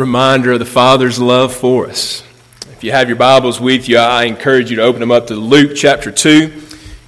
reminder 0.00 0.52
of 0.52 0.58
the 0.58 0.64
Father's 0.64 1.18
love 1.18 1.54
for 1.54 1.86
us. 1.86 2.24
If 2.72 2.82
you 2.82 2.90
have 2.90 3.08
your 3.08 3.18
Bibles 3.18 3.60
with 3.60 3.86
you, 3.86 3.98
I 3.98 4.24
encourage 4.24 4.70
you 4.70 4.76
to 4.76 4.82
open 4.82 4.98
them 4.98 5.10
up 5.10 5.26
to 5.26 5.34
Luke 5.34 5.72
chapter 5.76 6.10
2, 6.10 6.50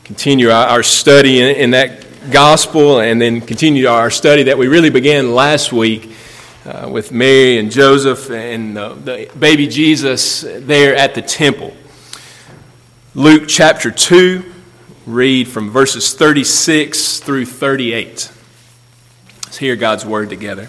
continue 0.04 0.50
our 0.50 0.82
study 0.82 1.40
in 1.40 1.70
that 1.70 2.04
gospel, 2.30 3.00
and 3.00 3.18
then 3.18 3.40
continue 3.40 3.86
our 3.86 4.10
study 4.10 4.42
that 4.42 4.58
we 4.58 4.68
really 4.68 4.90
began 4.90 5.34
last 5.34 5.72
week 5.72 6.14
uh, 6.66 6.86
with 6.92 7.12
Mary 7.12 7.56
and 7.56 7.70
Joseph 7.70 8.30
and 8.30 8.76
the, 8.76 8.92
the 8.92 9.30
baby 9.38 9.68
Jesus 9.68 10.42
there 10.42 10.94
at 10.94 11.14
the 11.14 11.22
temple. 11.22 11.74
Luke 13.14 13.44
chapter 13.48 13.90
2, 13.90 14.52
read 15.06 15.48
from 15.48 15.70
verses 15.70 16.12
36 16.12 17.20
through 17.20 17.46
38. 17.46 18.30
Let's 19.46 19.56
hear 19.56 19.76
God's 19.76 20.04
word 20.04 20.28
together. 20.28 20.68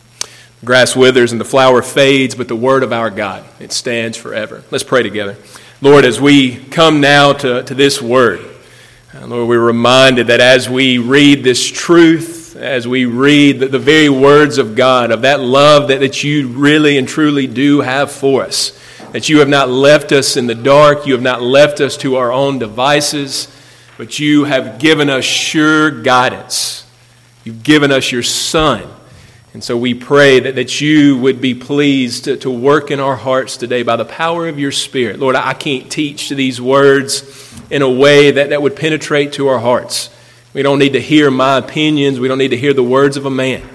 grass 0.63 0.95
withers 0.95 1.31
and 1.31 1.41
the 1.41 1.45
flower 1.45 1.81
fades, 1.81 2.35
but 2.35 2.47
the 2.47 2.55
word 2.55 2.83
of 2.83 2.93
our 2.93 3.09
God, 3.09 3.43
it 3.59 3.71
stands 3.71 4.17
forever. 4.17 4.63
Let's 4.69 4.83
pray 4.83 5.03
together. 5.03 5.35
Lord, 5.81 6.05
as 6.05 6.21
we 6.21 6.57
come 6.57 7.01
now 7.01 7.33
to, 7.33 7.63
to 7.63 7.73
this 7.73 8.01
word, 8.01 8.45
uh, 9.15 9.25
Lord, 9.25 9.49
we're 9.49 9.59
reminded 9.59 10.27
that 10.27 10.39
as 10.39 10.69
we 10.69 10.99
read 10.99 11.43
this 11.43 11.69
truth, 11.69 12.55
as 12.55 12.87
we 12.87 13.05
read 13.05 13.59
the, 13.59 13.67
the 13.67 13.79
very 13.79 14.07
words 14.07 14.59
of 14.59 14.75
God, 14.75 15.11
of 15.11 15.23
that 15.23 15.39
love 15.39 15.87
that, 15.87 16.01
that 16.01 16.23
you 16.23 16.47
really 16.49 16.97
and 16.97 17.07
truly 17.07 17.47
do 17.47 17.81
have 17.81 18.11
for 18.11 18.43
us, 18.43 18.79
that 19.13 19.29
you 19.29 19.39
have 19.39 19.49
not 19.49 19.67
left 19.67 20.11
us 20.11 20.37
in 20.37 20.45
the 20.45 20.55
dark, 20.55 21.07
you 21.07 21.13
have 21.13 21.23
not 21.23 21.41
left 21.41 21.81
us 21.81 21.97
to 21.97 22.17
our 22.17 22.31
own 22.31 22.59
devices, 22.59 23.47
but 23.97 24.19
you 24.19 24.43
have 24.43 24.79
given 24.79 25.09
us 25.09 25.25
sure 25.25 25.89
guidance. 26.03 26.87
You've 27.43 27.63
given 27.63 27.91
us 27.91 28.11
your 28.11 28.23
Son 28.23 28.87
and 29.53 29.61
so 29.61 29.75
we 29.75 29.93
pray 29.93 30.39
that, 30.39 30.55
that 30.55 30.79
you 30.79 31.17
would 31.17 31.41
be 31.41 31.53
pleased 31.53 32.23
to, 32.23 32.37
to 32.37 32.49
work 32.49 32.89
in 32.89 33.01
our 33.01 33.17
hearts 33.17 33.57
today 33.57 33.83
by 33.83 33.97
the 33.97 34.05
power 34.05 34.47
of 34.47 34.57
your 34.57 34.71
Spirit. 34.71 35.19
Lord, 35.19 35.35
I 35.35 35.53
can't 35.53 35.91
teach 35.91 36.29
these 36.29 36.61
words 36.61 37.53
in 37.69 37.81
a 37.81 37.89
way 37.89 38.31
that, 38.31 38.49
that 38.51 38.61
would 38.61 38.77
penetrate 38.77 39.33
to 39.33 39.47
our 39.47 39.59
hearts. 39.59 40.09
We 40.53 40.63
don't 40.63 40.79
need 40.79 40.93
to 40.93 41.01
hear 41.01 41.29
my 41.29 41.57
opinions, 41.57 42.19
we 42.19 42.29
don't 42.29 42.37
need 42.37 42.49
to 42.49 42.57
hear 42.57 42.73
the 42.73 42.83
words 42.83 43.17
of 43.17 43.25
a 43.25 43.29
man. 43.29 43.67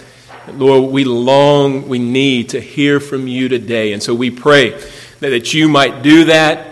Lord, 0.52 0.92
we 0.92 1.04
long, 1.04 1.88
we 1.88 1.98
need 1.98 2.50
to 2.50 2.60
hear 2.60 3.00
from 3.00 3.26
you 3.28 3.48
today. 3.48 3.92
And 3.92 4.02
so 4.02 4.14
we 4.14 4.30
pray 4.30 4.70
that, 4.70 5.30
that 5.30 5.52
you 5.52 5.68
might 5.68 6.02
do 6.02 6.24
that. 6.26 6.68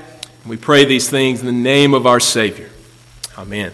We 0.46 0.56
pray 0.56 0.84
these 0.84 1.11
things 1.11 1.41
in 1.41 1.46
the 1.46 1.52
name 1.52 1.92
of 1.92 2.06
our 2.06 2.20
Savior. 2.20 2.70
Amen 3.36 3.72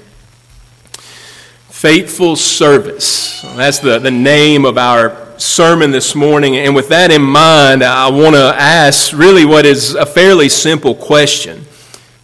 faithful 1.81 2.37
service. 2.37 3.41
That's 3.57 3.79
the, 3.79 3.99
the 3.99 4.11
name 4.11 4.67
of 4.67 4.77
our 4.77 5.17
sermon 5.39 5.91
this 5.91 6.15
morning. 6.15 6.59
And 6.59 6.75
with 6.75 6.91
that 6.91 7.11
in 7.11 7.23
mind, 7.23 7.83
I 7.83 8.11
want 8.11 8.35
to 8.35 8.55
ask 8.55 9.15
really 9.15 9.47
what 9.47 9.65
is 9.65 9.95
a 9.95 10.05
fairly 10.05 10.51
simple 10.51 10.95
question 10.95 11.65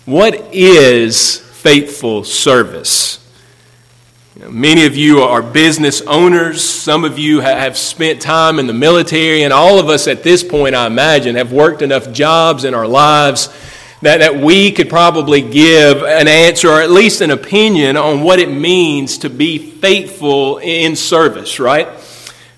What 0.04 0.34
is 0.52 1.38
faithful 1.38 2.22
service? 2.22 3.26
Many 4.46 4.84
of 4.84 4.94
you 4.94 5.20
are 5.20 5.40
business 5.40 6.02
owners. 6.02 6.62
Some 6.62 7.04
of 7.04 7.18
you 7.18 7.40
have 7.40 7.78
spent 7.78 8.20
time 8.20 8.58
in 8.58 8.66
the 8.66 8.74
military, 8.74 9.42
and 9.42 9.54
all 9.54 9.78
of 9.78 9.88
us 9.88 10.06
at 10.06 10.22
this 10.22 10.44
point, 10.44 10.74
I 10.74 10.86
imagine, 10.86 11.34
have 11.36 11.50
worked 11.50 11.80
enough 11.80 12.12
jobs 12.12 12.64
in 12.64 12.74
our 12.74 12.86
lives 12.86 13.48
that, 14.06 14.18
that 14.18 14.36
we 14.36 14.70
could 14.70 14.88
probably 14.88 15.42
give 15.42 16.04
an 16.04 16.28
answer 16.28 16.68
or 16.68 16.80
at 16.80 16.92
least 16.92 17.20
an 17.22 17.32
opinion 17.32 17.96
on 17.96 18.22
what 18.22 18.38
it 18.38 18.48
means 18.48 19.18
to 19.18 19.28
be 19.28 19.58
faithful 19.58 20.58
in 20.58 20.94
service, 20.94 21.58
right? 21.58 21.88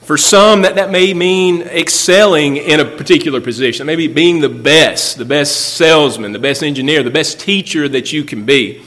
For 0.03 0.19
some, 0.19 0.63
that, 0.63 0.75
that 0.75 0.91
may 0.91 1.15
mean 1.15 1.63
excelling 1.63 2.59
in 2.59 2.81
a 2.81 2.85
particular 2.85 3.41
position, 3.41 3.87
maybe 3.87 4.09
being 4.09 4.41
the 4.43 4.51
best, 4.51 5.17
the 5.17 5.25
best 5.25 5.75
salesman, 5.75 6.33
the 6.33 6.39
best 6.39 6.63
engineer, 6.63 7.03
the 7.03 7.11
best 7.11 7.41
teacher 7.41 7.89
that 7.89 8.13
you 8.13 8.25
can 8.25 8.45
be. 8.45 8.83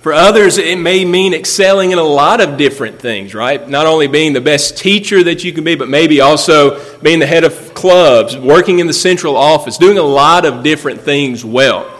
For 0.00 0.14
others, 0.14 0.56
it 0.56 0.78
may 0.78 1.04
mean 1.04 1.34
excelling 1.34 1.90
in 1.90 1.98
a 1.98 2.02
lot 2.02 2.40
of 2.40 2.56
different 2.56 3.00
things, 3.00 3.34
right? 3.34 3.68
Not 3.68 3.84
only 3.86 4.06
being 4.06 4.32
the 4.32 4.40
best 4.40 4.78
teacher 4.78 5.22
that 5.24 5.44
you 5.44 5.52
can 5.52 5.62
be, 5.62 5.74
but 5.74 5.90
maybe 5.90 6.22
also 6.22 6.98
being 7.00 7.18
the 7.18 7.26
head 7.26 7.44
of 7.44 7.74
clubs, 7.74 8.34
working 8.34 8.78
in 8.78 8.86
the 8.86 8.94
central 8.94 9.36
office, 9.36 9.76
doing 9.76 9.98
a 9.98 10.02
lot 10.02 10.46
of 10.46 10.62
different 10.62 11.02
things 11.02 11.44
well. 11.44 11.96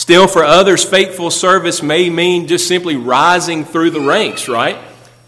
Still, 0.00 0.26
for 0.26 0.42
others, 0.42 0.82
faithful 0.82 1.30
service 1.30 1.82
may 1.82 2.08
mean 2.08 2.46
just 2.46 2.66
simply 2.66 2.96
rising 2.96 3.66
through 3.66 3.90
the 3.90 4.00
ranks, 4.00 4.48
right? 4.48 4.78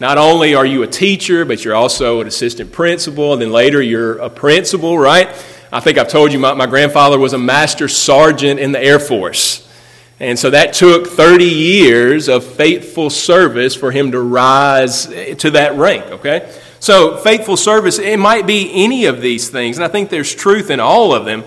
Not 0.00 0.16
only 0.16 0.54
are 0.54 0.64
you 0.64 0.82
a 0.82 0.86
teacher, 0.86 1.44
but 1.44 1.62
you're 1.62 1.74
also 1.74 2.22
an 2.22 2.26
assistant 2.26 2.72
principal, 2.72 3.34
and 3.34 3.42
then 3.42 3.52
later 3.52 3.82
you're 3.82 4.16
a 4.16 4.30
principal, 4.30 4.98
right? 4.98 5.28
I 5.70 5.80
think 5.80 5.98
I've 5.98 6.08
told 6.08 6.32
you 6.32 6.38
my, 6.38 6.54
my 6.54 6.64
grandfather 6.64 7.18
was 7.18 7.34
a 7.34 7.38
master 7.38 7.86
sergeant 7.86 8.58
in 8.58 8.72
the 8.72 8.82
Air 8.82 8.98
Force. 8.98 9.70
And 10.18 10.38
so 10.38 10.48
that 10.48 10.72
took 10.72 11.06
30 11.06 11.44
years 11.44 12.30
of 12.30 12.42
faithful 12.42 13.10
service 13.10 13.74
for 13.74 13.90
him 13.90 14.12
to 14.12 14.22
rise 14.22 15.06
eh, 15.12 15.34
to 15.34 15.50
that 15.50 15.74
rank, 15.74 16.06
okay? 16.06 16.50
So, 16.80 17.18
faithful 17.18 17.58
service, 17.58 17.98
it 17.98 18.16
might 18.16 18.46
be 18.46 18.70
any 18.72 19.04
of 19.04 19.20
these 19.20 19.50
things, 19.50 19.76
and 19.76 19.84
I 19.84 19.88
think 19.88 20.08
there's 20.08 20.34
truth 20.34 20.70
in 20.70 20.80
all 20.80 21.14
of 21.14 21.26
them. 21.26 21.44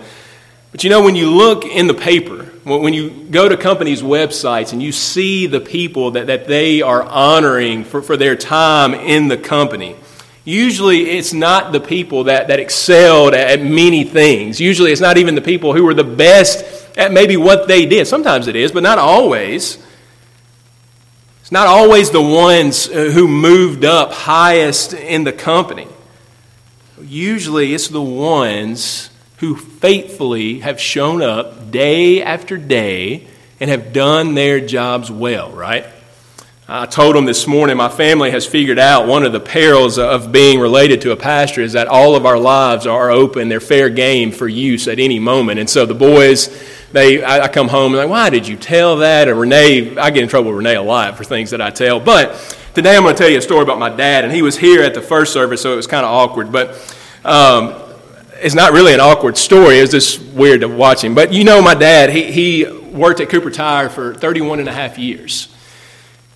But 0.71 0.83
you 0.83 0.91
know, 0.91 1.01
when 1.01 1.15
you 1.15 1.31
look 1.31 1.65
in 1.65 1.87
the 1.87 1.95
paper, 1.95 2.44
when 2.65 2.95
you 2.95 3.11
go 3.29 3.47
to 3.47 3.55
companies' 3.55 4.01
websites 4.01 4.73
and 4.73 4.81
you 4.81 4.91
see 4.91 5.45
the 5.45 5.59
people 5.59 6.11
that, 6.11 6.27
that 6.27 6.47
they 6.47 6.81
are 6.81 7.03
honoring 7.03 7.83
for, 7.83 8.01
for 8.01 8.17
their 8.17 8.35
time 8.35 8.95
in 8.95 9.27
the 9.27 9.37
company, 9.37 9.95
usually 10.43 11.11
it's 11.11 11.31
not 11.31 11.71
the 11.71 11.79
people 11.79 12.23
that, 12.23 12.47
that 12.47 12.59
excelled 12.59 13.35
at 13.35 13.61
many 13.61 14.03
things. 14.03 14.59
Usually 14.59 14.91
it's 14.91 15.01
not 15.01 15.19
even 15.19 15.35
the 15.35 15.41
people 15.41 15.73
who 15.73 15.83
were 15.83 15.93
the 15.93 16.03
best 16.03 16.97
at 16.97 17.11
maybe 17.11 17.37
what 17.37 17.67
they 17.67 17.85
did. 17.85 18.07
Sometimes 18.07 18.47
it 18.47 18.55
is, 18.55 18.71
but 18.71 18.81
not 18.81 18.97
always. 18.97 19.77
It's 21.41 21.51
not 21.51 21.67
always 21.67 22.09
the 22.09 22.21
ones 22.21 22.89
uh, 22.89 23.11
who 23.11 23.27
moved 23.27 23.85
up 23.85 24.11
highest 24.11 24.93
in 24.93 25.23
the 25.23 25.33
company. 25.33 25.87
Usually 26.99 27.75
it's 27.75 27.89
the 27.89 28.01
ones 28.01 29.11
who 29.38 29.56
faithfully 29.56 30.59
have 30.59 30.79
shown 30.79 31.22
up 31.22 31.72
day 31.72 32.22
after 32.23 32.57
day 32.57 33.28
and 33.59 33.69
have 33.69 33.94
done 33.94 34.34
their 34.34 34.59
jobs 34.59 35.12
well, 35.12 35.51
right? 35.51 35.85
I 36.68 36.88
told 36.88 37.16
them 37.16 37.25
this 37.25 37.46
morning 37.46 37.78
my 37.78 37.90
family 37.90 38.31
has 38.31 38.47
figured 38.47 38.79
out 38.79 39.06
one 39.07 39.23
of 39.23 39.31
the 39.31 39.40
perils 39.40 40.00
of 40.00 40.31
being 40.31 40.59
related 40.59 41.01
to 41.01 41.12
a 41.12 41.16
pastor 41.16 41.62
is 41.62 41.73
that 41.73 41.88
all 41.88 42.16
of 42.16 42.25
our 42.25 42.40
lives 42.40 42.88
are 42.88 43.12
open, 43.12 43.50
they're 43.50 43.59
fair 43.59 43.88
game 43.88 44.31
for 44.31 44.47
use 44.47 44.88
at 44.88 44.97
any 44.97 45.19
moment. 45.19 45.59
And 45.59 45.69
so 45.69 45.85
the 45.85 45.94
boys, 45.94 46.50
they, 46.91 47.23
I 47.23 47.50
come 47.50 47.67
home 47.67 47.94
and 47.94 47.97
like, 47.97 48.09
why 48.09 48.31
did 48.31 48.47
you 48.47 48.56
tell 48.56 48.97
that? 48.97 49.28
And 49.28 49.40
Renee, 49.40 49.96
I 49.96 50.09
get 50.09 50.23
in 50.23 50.28
trouble 50.28 50.50
with 50.50 50.57
Renee 50.57 50.75
a 50.75 50.81
lot 50.81 51.17
for 51.17 51.23
things 51.23 51.52
that 51.52 51.62
I 51.62 51.69
tell. 51.69 52.00
But 52.00 52.34
today 52.73 52.96
I'm 52.97 53.03
going 53.03 53.16
to 53.16 53.22
tell 53.22 53.29
you 53.29 53.38
a 53.38 53.44
story 53.44 53.62
about 53.62 53.78
my 53.78 53.90
dad, 53.90 54.23
and 54.23 54.34
he 54.34 54.41
was 54.41 54.57
here 54.57 54.81
at 54.81 54.96
the 54.96 55.03
first 55.03 55.34
service, 55.34 55.62
so 55.62 55.72
it 55.72 55.75
was 55.75 55.85
kind 55.85 56.03
of 56.03 56.12
awkward. 56.12 56.52
But 56.52 56.69
um, 57.23 57.75
it's 58.41 58.56
not 58.56 58.73
really 58.73 58.94
an 58.94 59.00
awkward 59.00 59.38
story. 59.38 59.78
It's 59.78 59.91
just 59.91 60.22
weird 60.34 60.62
to 60.62 60.68
watch 60.68 61.03
him. 61.03 61.16
But 61.16 61.34
you 61.34 61.44
know, 61.44 61.62
my 61.62 61.75
dad, 61.75 62.09
he, 62.09 62.31
he 62.31 62.66
worked 62.66 63.20
at 63.20 63.29
Cooper 63.29 63.52
Tire 63.52 63.90
for 63.90 64.14
31 64.14 64.59
and 64.59 64.67
a 64.67 64.73
half 64.73 64.97
years. 64.97 65.53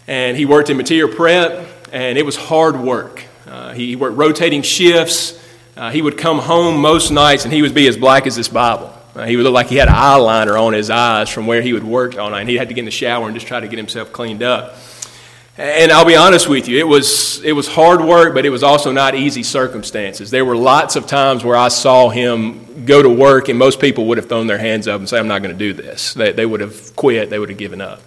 And 0.07 0.35
he 0.35 0.45
worked 0.45 0.69
in 0.69 0.77
material 0.77 1.13
prep, 1.13 1.67
and 1.91 2.17
it 2.17 2.25
was 2.25 2.35
hard 2.35 2.79
work. 2.79 3.23
Uh, 3.45 3.73
he 3.73 3.95
worked 3.95 4.17
rotating 4.17 4.61
shifts. 4.61 5.39
Uh, 5.77 5.91
he 5.91 6.01
would 6.01 6.17
come 6.17 6.39
home 6.39 6.81
most 6.81 7.11
nights, 7.11 7.43
and 7.43 7.53
he 7.53 7.61
would 7.61 7.75
be 7.75 7.87
as 7.87 7.95
black 7.95 8.25
as 8.25 8.35
this 8.35 8.47
Bible. 8.47 8.93
Uh, 9.15 9.25
he 9.25 9.35
would 9.35 9.43
look 9.43 9.53
like 9.53 9.67
he 9.67 9.75
had 9.75 9.87
eyeliner 9.87 10.59
on 10.59 10.73
his 10.73 10.89
eyes 10.89 11.29
from 11.29 11.47
where 11.47 11.61
he 11.61 11.73
would 11.73 11.83
work 11.83 12.17
all 12.17 12.29
night. 12.29 12.41
And 12.41 12.49
he 12.49 12.55
had 12.55 12.69
to 12.69 12.73
get 12.73 12.79
in 12.79 12.85
the 12.85 12.91
shower 12.91 13.25
and 13.25 13.35
just 13.35 13.47
try 13.47 13.59
to 13.59 13.67
get 13.67 13.77
himself 13.77 14.11
cleaned 14.11 14.43
up. 14.43 14.75
And 15.59 15.91
I'll 15.91 16.05
be 16.05 16.15
honest 16.15 16.47
with 16.47 16.69
you, 16.69 16.79
it 16.79 16.87
was, 16.87 17.43
it 17.43 17.51
was 17.51 17.67
hard 17.67 17.99
work, 17.99 18.33
but 18.33 18.45
it 18.45 18.49
was 18.49 18.63
also 18.63 18.93
not 18.93 19.13
easy 19.13 19.43
circumstances. 19.43 20.31
There 20.31 20.45
were 20.45 20.55
lots 20.55 20.95
of 20.95 21.05
times 21.05 21.43
where 21.43 21.57
I 21.57 21.67
saw 21.67 22.07
him 22.07 22.85
go 22.85 23.03
to 23.03 23.09
work, 23.09 23.49
and 23.49 23.59
most 23.59 23.81
people 23.81 24.05
would 24.05 24.17
have 24.17 24.29
thrown 24.29 24.47
their 24.47 24.57
hands 24.57 24.87
up 24.87 24.99
and 25.01 25.09
say, 25.09 25.19
I'm 25.19 25.27
not 25.27 25.41
going 25.41 25.53
to 25.53 25.59
do 25.59 25.73
this. 25.73 26.13
They, 26.13 26.31
they 26.31 26.45
would 26.45 26.61
have 26.61 26.95
quit, 26.95 27.29
they 27.29 27.37
would 27.37 27.49
have 27.49 27.57
given 27.57 27.81
up. 27.81 28.01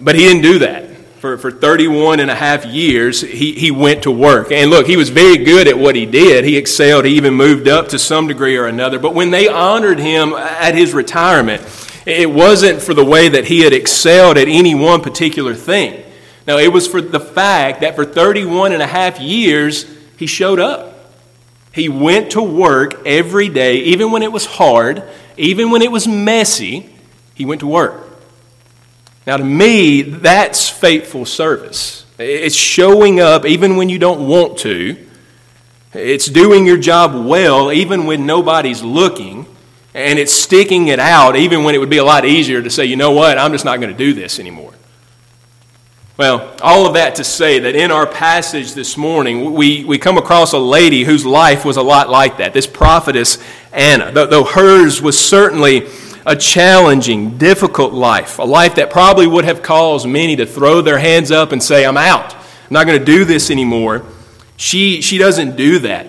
But 0.00 0.14
he 0.14 0.20
didn't 0.20 0.42
do 0.42 0.60
that. 0.60 0.96
for, 1.18 1.38
for 1.38 1.50
31 1.50 2.20
and 2.20 2.30
a 2.30 2.36
half 2.36 2.64
years, 2.64 3.20
he, 3.20 3.54
he 3.54 3.72
went 3.72 4.04
to 4.04 4.12
work. 4.12 4.52
And 4.52 4.70
look, 4.70 4.86
he 4.86 4.96
was 4.96 5.08
very 5.08 5.38
good 5.38 5.66
at 5.66 5.76
what 5.76 5.96
he 5.96 6.06
did. 6.06 6.44
He 6.44 6.56
excelled. 6.56 7.04
He 7.04 7.16
even 7.16 7.34
moved 7.34 7.66
up 7.66 7.88
to 7.88 7.98
some 7.98 8.28
degree 8.28 8.56
or 8.56 8.66
another. 8.66 9.00
But 9.00 9.12
when 9.12 9.32
they 9.32 9.48
honored 9.48 9.98
him 9.98 10.34
at 10.34 10.76
his 10.76 10.94
retirement, 10.94 11.62
it 12.06 12.30
wasn't 12.30 12.80
for 12.80 12.94
the 12.94 13.04
way 13.04 13.28
that 13.28 13.46
he 13.46 13.62
had 13.62 13.72
excelled 13.72 14.38
at 14.38 14.46
any 14.46 14.76
one 14.76 15.00
particular 15.00 15.56
thing. 15.56 16.04
No, 16.48 16.56
it 16.56 16.72
was 16.72 16.88
for 16.88 17.02
the 17.02 17.20
fact 17.20 17.82
that 17.82 17.94
for 17.94 18.06
31 18.06 18.72
and 18.72 18.80
a 18.80 18.86
half 18.86 19.20
years, 19.20 19.84
he 20.16 20.26
showed 20.26 20.58
up. 20.58 21.12
He 21.72 21.90
went 21.90 22.30
to 22.32 22.42
work 22.42 23.06
every 23.06 23.50
day, 23.50 23.80
even 23.80 24.10
when 24.10 24.22
it 24.22 24.32
was 24.32 24.46
hard, 24.46 25.02
even 25.36 25.70
when 25.70 25.82
it 25.82 25.92
was 25.92 26.08
messy, 26.08 26.88
he 27.34 27.44
went 27.44 27.60
to 27.60 27.66
work. 27.66 28.02
Now, 29.26 29.36
to 29.36 29.44
me, 29.44 30.00
that's 30.00 30.70
faithful 30.70 31.26
service. 31.26 32.06
It's 32.18 32.56
showing 32.56 33.20
up 33.20 33.44
even 33.44 33.76
when 33.76 33.90
you 33.90 33.98
don't 33.98 34.26
want 34.26 34.56
to. 34.60 34.96
It's 35.92 36.26
doing 36.26 36.64
your 36.64 36.78
job 36.78 37.26
well 37.26 37.70
even 37.70 38.06
when 38.06 38.24
nobody's 38.24 38.82
looking. 38.82 39.44
And 39.92 40.18
it's 40.18 40.32
sticking 40.32 40.88
it 40.88 40.98
out 40.98 41.36
even 41.36 41.62
when 41.64 41.74
it 41.74 41.78
would 41.78 41.90
be 41.90 41.98
a 41.98 42.04
lot 42.04 42.24
easier 42.24 42.62
to 42.62 42.70
say, 42.70 42.86
you 42.86 42.96
know 42.96 43.12
what, 43.12 43.36
I'm 43.36 43.52
just 43.52 43.66
not 43.66 43.80
going 43.80 43.92
to 43.92 43.98
do 43.98 44.14
this 44.14 44.38
anymore. 44.40 44.72
Well, 46.18 46.52
all 46.60 46.84
of 46.84 46.94
that 46.94 47.14
to 47.14 47.24
say 47.24 47.60
that 47.60 47.76
in 47.76 47.92
our 47.92 48.04
passage 48.04 48.74
this 48.74 48.96
morning, 48.96 49.54
we, 49.54 49.84
we 49.84 49.98
come 49.98 50.18
across 50.18 50.52
a 50.52 50.58
lady 50.58 51.04
whose 51.04 51.24
life 51.24 51.64
was 51.64 51.76
a 51.76 51.82
lot 51.82 52.10
like 52.10 52.38
that, 52.38 52.52
this 52.52 52.66
prophetess 52.66 53.38
Anna. 53.72 54.10
Though, 54.10 54.26
though 54.26 54.42
hers 54.42 55.00
was 55.00 55.16
certainly 55.16 55.86
a 56.26 56.34
challenging, 56.34 57.38
difficult 57.38 57.92
life, 57.92 58.40
a 58.40 58.42
life 58.42 58.74
that 58.74 58.90
probably 58.90 59.28
would 59.28 59.44
have 59.44 59.62
caused 59.62 60.08
many 60.08 60.34
to 60.34 60.44
throw 60.44 60.80
their 60.80 60.98
hands 60.98 61.30
up 61.30 61.52
and 61.52 61.62
say, 61.62 61.86
I'm 61.86 61.96
out. 61.96 62.34
I'm 62.34 62.42
not 62.70 62.88
going 62.88 62.98
to 62.98 63.04
do 63.04 63.24
this 63.24 63.48
anymore. 63.48 64.04
She, 64.56 65.02
she 65.02 65.18
doesn't 65.18 65.54
do 65.54 65.78
that. 65.78 66.08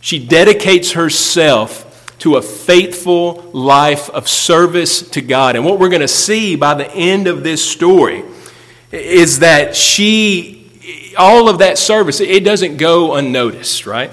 She 0.00 0.24
dedicates 0.24 0.92
herself 0.92 2.16
to 2.20 2.36
a 2.36 2.42
faithful 2.42 3.50
life 3.52 4.08
of 4.08 4.28
service 4.28 5.02
to 5.10 5.20
God. 5.20 5.56
And 5.56 5.64
what 5.64 5.80
we're 5.80 5.88
going 5.88 6.00
to 6.00 6.06
see 6.06 6.54
by 6.54 6.74
the 6.74 6.88
end 6.92 7.26
of 7.26 7.42
this 7.42 7.68
story 7.68 8.22
is 8.92 9.40
that 9.40 9.74
she, 9.74 11.14
all 11.18 11.48
of 11.48 11.58
that 11.58 11.78
service, 11.78 12.20
it 12.20 12.44
doesn't 12.44 12.76
go 12.76 13.14
unnoticed, 13.14 13.86
right? 13.86 14.10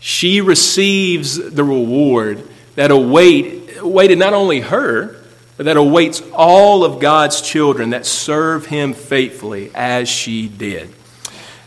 She 0.00 0.40
receives 0.40 1.36
the 1.36 1.64
reward 1.64 2.42
that 2.74 2.90
await 2.90 3.76
awaited 3.78 4.18
not 4.18 4.32
only 4.32 4.60
her, 4.60 5.16
but 5.56 5.66
that 5.66 5.76
awaits 5.76 6.22
all 6.32 6.84
of 6.84 7.00
God's 7.00 7.40
children 7.40 7.90
that 7.90 8.06
serve 8.06 8.66
him 8.66 8.92
faithfully 8.92 9.70
as 9.74 10.08
she 10.08 10.48
did. 10.48 10.92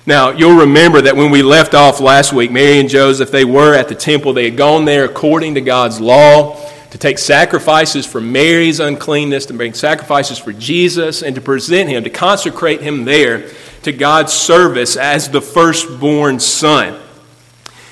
Now, 0.05 0.31
you'll 0.31 0.59
remember 0.59 1.01
that 1.01 1.15
when 1.15 1.29
we 1.29 1.43
left 1.43 1.75
off 1.75 1.99
last 1.99 2.33
week, 2.33 2.51
Mary 2.51 2.79
and 2.79 2.89
Joseph, 2.89 3.31
they 3.31 3.45
were 3.45 3.73
at 3.75 3.87
the 3.87 3.95
temple. 3.95 4.33
They 4.33 4.45
had 4.45 4.57
gone 4.57 4.85
there 4.85 5.05
according 5.05 5.55
to 5.55 5.61
God's 5.61 6.01
law 6.01 6.55
to 6.91 6.97
take 6.97 7.17
sacrifices 7.17 8.05
for 8.05 8.21
Mary's 8.21 8.79
uncleanness, 8.79 9.47
to 9.47 9.53
bring 9.53 9.73
sacrifices 9.73 10.37
for 10.37 10.53
Jesus, 10.53 11.23
and 11.23 11.35
to 11.35 11.41
present 11.41 11.89
him, 11.89 12.03
to 12.03 12.09
consecrate 12.09 12.81
him 12.81 13.05
there 13.05 13.49
to 13.83 13.91
God's 13.91 14.33
service 14.33 14.97
as 14.97 15.29
the 15.29 15.41
firstborn 15.41 16.39
son. 16.39 16.99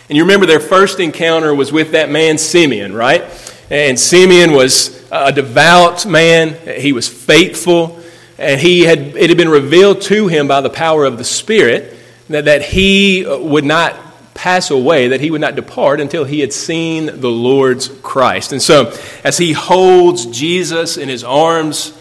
And 0.09 0.17
you 0.17 0.23
remember 0.23 0.45
their 0.45 0.59
first 0.59 0.99
encounter 0.99 1.55
was 1.55 1.71
with 1.71 1.93
that 1.93 2.09
man 2.09 2.37
Simeon, 2.37 2.93
right? 2.93 3.23
And 3.69 3.99
Simeon 3.99 4.51
was 4.51 5.07
a 5.11 5.31
devout 5.31 6.05
man, 6.05 6.55
he 6.79 6.91
was 6.91 7.07
faithful, 7.07 8.01
and 8.37 8.59
he 8.59 8.81
had, 8.81 8.99
it 8.99 9.29
had 9.29 9.37
been 9.37 9.49
revealed 9.49 10.01
to 10.03 10.27
him 10.27 10.47
by 10.47 10.61
the 10.61 10.69
power 10.69 11.05
of 11.05 11.17
the 11.17 11.23
Spirit 11.23 11.95
that, 12.27 12.45
that 12.45 12.63
he 12.63 13.25
would 13.25 13.65
not 13.65 13.95
pass 14.39 14.71
away, 14.71 15.09
that 15.09 15.19
he 15.19 15.29
would 15.29 15.41
not 15.41 15.55
depart 15.55 15.99
until 15.99 16.23
he 16.23 16.39
had 16.39 16.53
seen 16.53 17.07
the 17.07 17.29
Lord's 17.29 17.89
Christ. 17.89 18.53
And 18.53 18.61
so, 18.61 18.97
as 19.21 19.37
he 19.37 19.51
holds 19.51 20.27
Jesus 20.27 20.95
in 20.95 21.09
his 21.09 21.25
arms, 21.25 21.93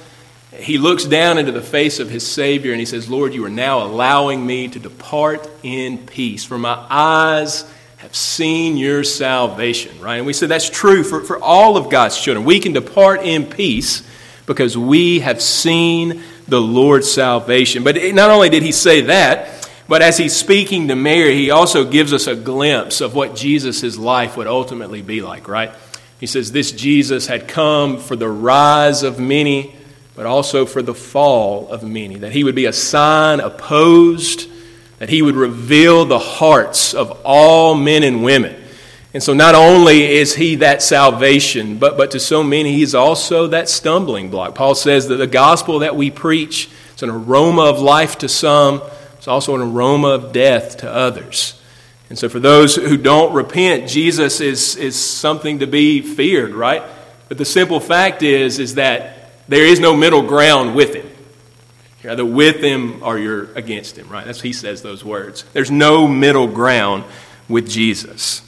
he 0.52 0.78
looks 0.78 1.04
down 1.04 1.38
into 1.38 1.50
the 1.50 1.60
face 1.60 1.98
of 1.98 2.08
his 2.08 2.24
Savior 2.24 2.70
and 2.70 2.78
he 2.78 2.86
says, 2.86 3.10
Lord, 3.10 3.34
you 3.34 3.44
are 3.44 3.50
now 3.50 3.82
allowing 3.82 4.46
me 4.46 4.68
to 4.68 4.78
depart 4.78 5.50
in 5.64 5.98
peace, 6.06 6.44
for 6.44 6.56
my 6.56 6.86
eyes 6.88 7.68
have 7.96 8.14
seen 8.14 8.76
your 8.76 9.02
salvation, 9.02 10.00
right? 10.00 10.18
And 10.18 10.26
we 10.26 10.32
said 10.32 10.48
that's 10.48 10.70
true 10.70 11.02
for, 11.02 11.24
for 11.24 11.42
all 11.42 11.76
of 11.76 11.90
God's 11.90 12.20
children. 12.20 12.46
We 12.46 12.60
can 12.60 12.72
depart 12.72 13.22
in 13.24 13.46
peace 13.46 14.08
because 14.46 14.78
we 14.78 15.18
have 15.20 15.42
seen 15.42 16.22
the 16.46 16.60
Lord's 16.60 17.10
salvation. 17.10 17.82
But 17.82 17.96
not 18.14 18.30
only 18.30 18.48
did 18.48 18.62
he 18.62 18.70
say 18.70 19.00
that, 19.00 19.57
but 19.88 20.02
as 20.02 20.18
he's 20.18 20.36
speaking 20.36 20.88
to 20.88 20.96
Mary, 20.96 21.34
he 21.34 21.50
also 21.50 21.84
gives 21.84 22.12
us 22.12 22.26
a 22.26 22.36
glimpse 22.36 23.00
of 23.00 23.14
what 23.14 23.34
Jesus' 23.34 23.96
life 23.96 24.36
would 24.36 24.46
ultimately 24.46 25.02
be 25.02 25.22
like, 25.22 25.48
right? 25.48 25.72
He 26.20 26.26
says, 26.26 26.52
This 26.52 26.72
Jesus 26.72 27.26
had 27.26 27.48
come 27.48 27.98
for 27.98 28.14
the 28.14 28.28
rise 28.28 29.02
of 29.02 29.18
many, 29.18 29.74
but 30.14 30.26
also 30.26 30.66
for 30.66 30.82
the 30.82 30.94
fall 30.94 31.68
of 31.68 31.82
many. 31.82 32.16
That 32.16 32.32
he 32.32 32.44
would 32.44 32.54
be 32.54 32.66
a 32.66 32.72
sign 32.72 33.40
opposed 33.40 34.48
that 34.98 35.08
he 35.08 35.22
would 35.22 35.36
reveal 35.36 36.04
the 36.04 36.18
hearts 36.18 36.92
of 36.92 37.20
all 37.24 37.74
men 37.74 38.02
and 38.02 38.22
women. 38.24 38.64
And 39.14 39.22
so, 39.22 39.32
not 39.32 39.54
only 39.54 40.02
is 40.04 40.34
he 40.34 40.56
that 40.56 40.82
salvation, 40.82 41.78
but, 41.78 41.96
but 41.96 42.10
to 42.10 42.20
so 42.20 42.42
many, 42.42 42.74
he's 42.74 42.94
also 42.94 43.46
that 43.48 43.68
stumbling 43.68 44.30
block. 44.30 44.54
Paul 44.54 44.74
says 44.74 45.08
that 45.08 45.16
the 45.16 45.26
gospel 45.26 45.78
that 45.78 45.96
we 45.96 46.10
preach 46.10 46.68
is 46.94 47.02
an 47.02 47.10
aroma 47.10 47.62
of 47.62 47.80
life 47.80 48.18
to 48.18 48.28
some, 48.28 48.82
it's 49.28 49.32
also 49.34 49.54
an 49.54 49.60
aroma 49.60 50.08
of 50.08 50.32
death 50.32 50.78
to 50.78 50.90
others. 50.90 51.60
And 52.08 52.18
so, 52.18 52.30
for 52.30 52.40
those 52.40 52.76
who 52.76 52.96
don't 52.96 53.34
repent, 53.34 53.86
Jesus 53.86 54.40
is, 54.40 54.74
is 54.74 54.96
something 54.96 55.58
to 55.58 55.66
be 55.66 56.00
feared, 56.00 56.54
right? 56.54 56.82
But 57.28 57.36
the 57.36 57.44
simple 57.44 57.78
fact 57.78 58.22
is, 58.22 58.58
is 58.58 58.76
that 58.76 59.30
there 59.46 59.66
is 59.66 59.80
no 59.80 59.94
middle 59.94 60.22
ground 60.22 60.74
with 60.74 60.94
him. 60.94 61.06
You're 62.02 62.12
either 62.12 62.24
with 62.24 62.64
him 62.64 63.02
or 63.02 63.18
you're 63.18 63.52
against 63.52 63.98
him, 63.98 64.08
right? 64.08 64.24
That's 64.24 64.40
he 64.40 64.54
says 64.54 64.80
those 64.80 65.04
words. 65.04 65.44
There's 65.52 65.70
no 65.70 66.08
middle 66.08 66.46
ground 66.46 67.04
with 67.50 67.68
Jesus. 67.68 68.40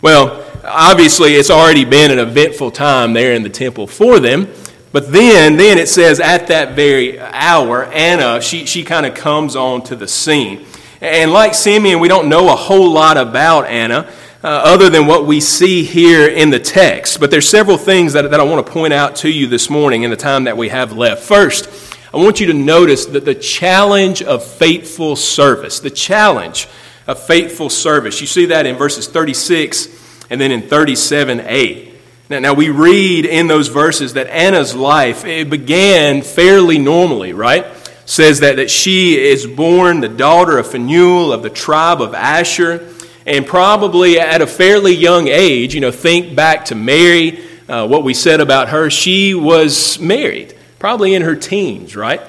Well, 0.00 0.48
obviously, 0.62 1.34
it's 1.34 1.50
already 1.50 1.84
been 1.84 2.12
an 2.12 2.20
eventful 2.20 2.70
time 2.70 3.12
there 3.12 3.32
in 3.32 3.42
the 3.42 3.50
temple 3.50 3.88
for 3.88 4.20
them. 4.20 4.46
But 4.90 5.12
then, 5.12 5.56
then 5.56 5.78
it 5.78 5.88
says 5.88 6.18
at 6.18 6.46
that 6.46 6.74
very 6.74 7.20
hour, 7.20 7.84
Anna, 7.84 8.40
she, 8.40 8.64
she 8.64 8.84
kind 8.84 9.04
of 9.04 9.14
comes 9.14 9.54
onto 9.54 9.94
the 9.94 10.08
scene. 10.08 10.64
And 11.00 11.30
like 11.30 11.54
Simeon, 11.54 12.00
we 12.00 12.08
don't 12.08 12.28
know 12.28 12.52
a 12.52 12.56
whole 12.56 12.90
lot 12.90 13.16
about 13.16 13.66
Anna. 13.66 14.10
Uh, 14.40 14.46
other 14.46 14.88
than 14.88 15.08
what 15.08 15.26
we 15.26 15.40
see 15.40 15.82
here 15.82 16.28
in 16.28 16.50
the 16.50 16.60
text. 16.60 17.18
But 17.18 17.32
there's 17.32 17.48
several 17.48 17.76
things 17.76 18.12
that, 18.12 18.30
that 18.30 18.38
I 18.38 18.44
want 18.44 18.64
to 18.64 18.72
point 18.72 18.92
out 18.92 19.16
to 19.16 19.28
you 19.28 19.48
this 19.48 19.68
morning 19.68 20.04
in 20.04 20.10
the 20.10 20.16
time 20.16 20.44
that 20.44 20.56
we 20.56 20.68
have 20.68 20.92
left. 20.92 21.24
First, 21.24 21.68
I 22.14 22.18
want 22.18 22.38
you 22.38 22.46
to 22.46 22.54
notice 22.54 23.04
that 23.06 23.24
the 23.24 23.34
challenge 23.34 24.22
of 24.22 24.44
faithful 24.44 25.16
service, 25.16 25.80
the 25.80 25.90
challenge 25.90 26.68
of 27.08 27.20
faithful 27.20 27.68
service, 27.68 28.20
you 28.20 28.28
see 28.28 28.46
that 28.46 28.64
in 28.64 28.76
verses 28.76 29.08
36 29.08 29.88
and 30.30 30.40
then 30.40 30.52
in 30.52 30.62
37a. 30.62 31.87
Now, 32.30 32.40
now 32.40 32.52
we 32.54 32.68
read 32.68 33.24
in 33.24 33.46
those 33.46 33.68
verses 33.68 34.12
that 34.12 34.26
Anna's 34.26 34.74
life 34.74 35.24
it 35.24 35.48
began 35.48 36.20
fairly 36.20 36.78
normally, 36.78 37.32
right? 37.32 37.66
Says 38.04 38.40
that, 38.40 38.56
that 38.56 38.70
she 38.70 39.18
is 39.18 39.46
born 39.46 40.00
the 40.00 40.08
daughter 40.08 40.58
of 40.58 40.70
Phanuel 40.70 41.32
of 41.32 41.42
the 41.42 41.50
tribe 41.50 42.02
of 42.02 42.14
Asher, 42.14 42.86
and 43.24 43.46
probably 43.46 44.18
at 44.18 44.42
a 44.42 44.46
fairly 44.46 44.94
young 44.94 45.28
age, 45.28 45.74
you 45.74 45.80
know, 45.80 45.90
think 45.90 46.36
back 46.36 46.66
to 46.66 46.74
Mary, 46.74 47.42
uh, 47.68 47.86
what 47.86 48.04
we 48.04 48.12
said 48.14 48.40
about 48.40 48.68
her, 48.70 48.90
she 48.90 49.34
was 49.34 49.98
married 49.98 50.54
probably 50.78 51.14
in 51.14 51.22
her 51.22 51.34
teens, 51.34 51.96
right? 51.96 52.20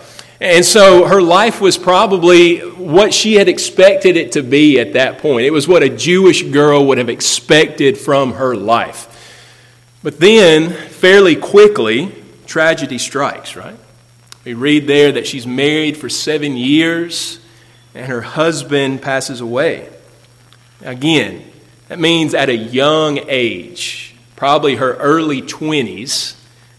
And 0.41 0.63
so 0.63 1.05
her 1.05 1.21
life 1.21 1.59
was 1.59 1.77
probably 1.77 2.59
what 2.59 3.13
she 3.13 3.33
had 3.33 3.49
expected 3.49 4.15
it 4.15 4.33
to 4.33 4.43
be 4.43 4.79
at 4.79 4.93
that 4.93 5.17
point. 5.17 5.45
It 5.45 5.51
was 5.51 5.67
what 5.67 5.83
a 5.83 5.89
Jewish 5.89 6.43
girl 6.43 6.85
would 6.87 6.97
have 6.97 7.09
expected 7.09 7.97
from 7.97 8.33
her 8.33 8.55
life. 8.55 9.08
But 10.01 10.19
then, 10.19 10.71
fairly 10.71 11.35
quickly, 11.35 12.13
tragedy 12.45 12.97
strikes, 12.97 13.55
right? 13.55 13.77
We 14.45 14.53
read 14.53 14.87
there 14.87 15.11
that 15.11 15.27
she's 15.27 15.45
married 15.45 15.97
for 15.97 16.07
seven 16.07 16.55
years 16.55 17.39
and 17.93 18.07
her 18.07 18.21
husband 18.21 19.01
passes 19.01 19.41
away. 19.41 19.89
Again, 20.81 21.43
that 21.89 21.99
means 21.99 22.33
at 22.33 22.49
a 22.49 22.55
young 22.55 23.19
age, 23.27 24.15
probably 24.35 24.75
her 24.75 24.93
early 24.95 25.41
20s, 25.41 26.35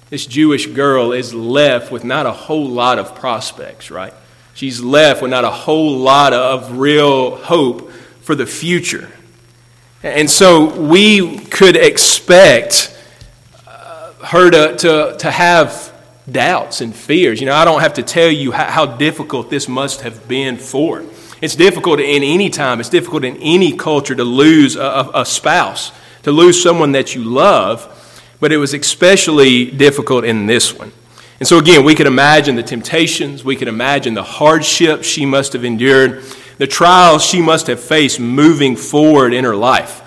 this 0.08 0.26
Jewish 0.26 0.66
girl 0.66 1.12
is 1.12 1.34
left 1.34 1.92
with 1.92 2.04
not 2.04 2.26
a 2.26 2.32
whole 2.32 2.68
lot 2.68 2.98
of 2.98 3.14
prospects, 3.14 3.90
right? 3.90 4.14
She's 4.54 4.80
left 4.80 5.22
with 5.22 5.30
not 5.30 5.44
a 5.44 5.50
whole 5.50 5.98
lot 5.98 6.32
of 6.32 6.78
real 6.78 7.36
hope 7.36 7.92
for 8.22 8.34
the 8.34 8.46
future. 8.46 9.08
And 10.02 10.30
so 10.30 10.80
we 10.80 11.38
could 11.38 11.76
expect 11.76 12.96
her 14.30 14.49
to, 14.49 14.76
to, 14.76 15.16
to 15.18 15.30
have 15.30 15.92
doubts 16.30 16.80
and 16.80 16.94
fears. 16.94 17.40
You 17.40 17.46
know, 17.46 17.54
I 17.54 17.64
don't 17.64 17.80
have 17.80 17.94
to 17.94 18.02
tell 18.02 18.30
you 18.30 18.52
how, 18.52 18.66
how 18.66 18.87
difficult 18.87 19.50
this 19.50 19.68
must 19.68 20.02
have 20.02 20.28
been 20.28 20.56
for. 20.56 21.04
It's 21.40 21.56
difficult 21.56 21.99
in 21.99 22.22
any 22.22 22.49
time, 22.49 22.78
it's 22.78 22.88
difficult 22.88 23.25
in 23.25 23.37
any 23.38 23.76
culture 23.76 24.14
to 24.14 24.22
lose 24.22 24.76
a, 24.76 25.10
a 25.14 25.26
spouse, 25.26 25.90
to 26.22 26.30
lose 26.30 26.62
someone 26.62 26.92
that 26.92 27.14
you 27.14 27.25
love, 27.25 27.96
but 28.38 28.52
it 28.52 28.58
was 28.58 28.72
especially 28.72 29.68
difficult 29.68 30.25
in 30.25 30.46
this 30.46 30.78
one. 30.78 30.92
And 31.40 31.49
so, 31.49 31.58
again, 31.58 31.84
we 31.84 31.96
could 31.96 32.06
imagine 32.06 32.54
the 32.54 32.62
temptations, 32.62 33.42
we 33.42 33.56
could 33.56 33.68
imagine 33.68 34.14
the 34.14 34.22
hardships 34.22 35.08
she 35.08 35.26
must 35.26 35.54
have 35.54 35.64
endured, 35.64 36.22
the 36.58 36.68
trials 36.68 37.25
she 37.25 37.42
must 37.42 37.66
have 37.66 37.80
faced 37.80 38.20
moving 38.20 38.76
forward 38.76 39.32
in 39.32 39.44
her 39.44 39.56
life, 39.56 40.02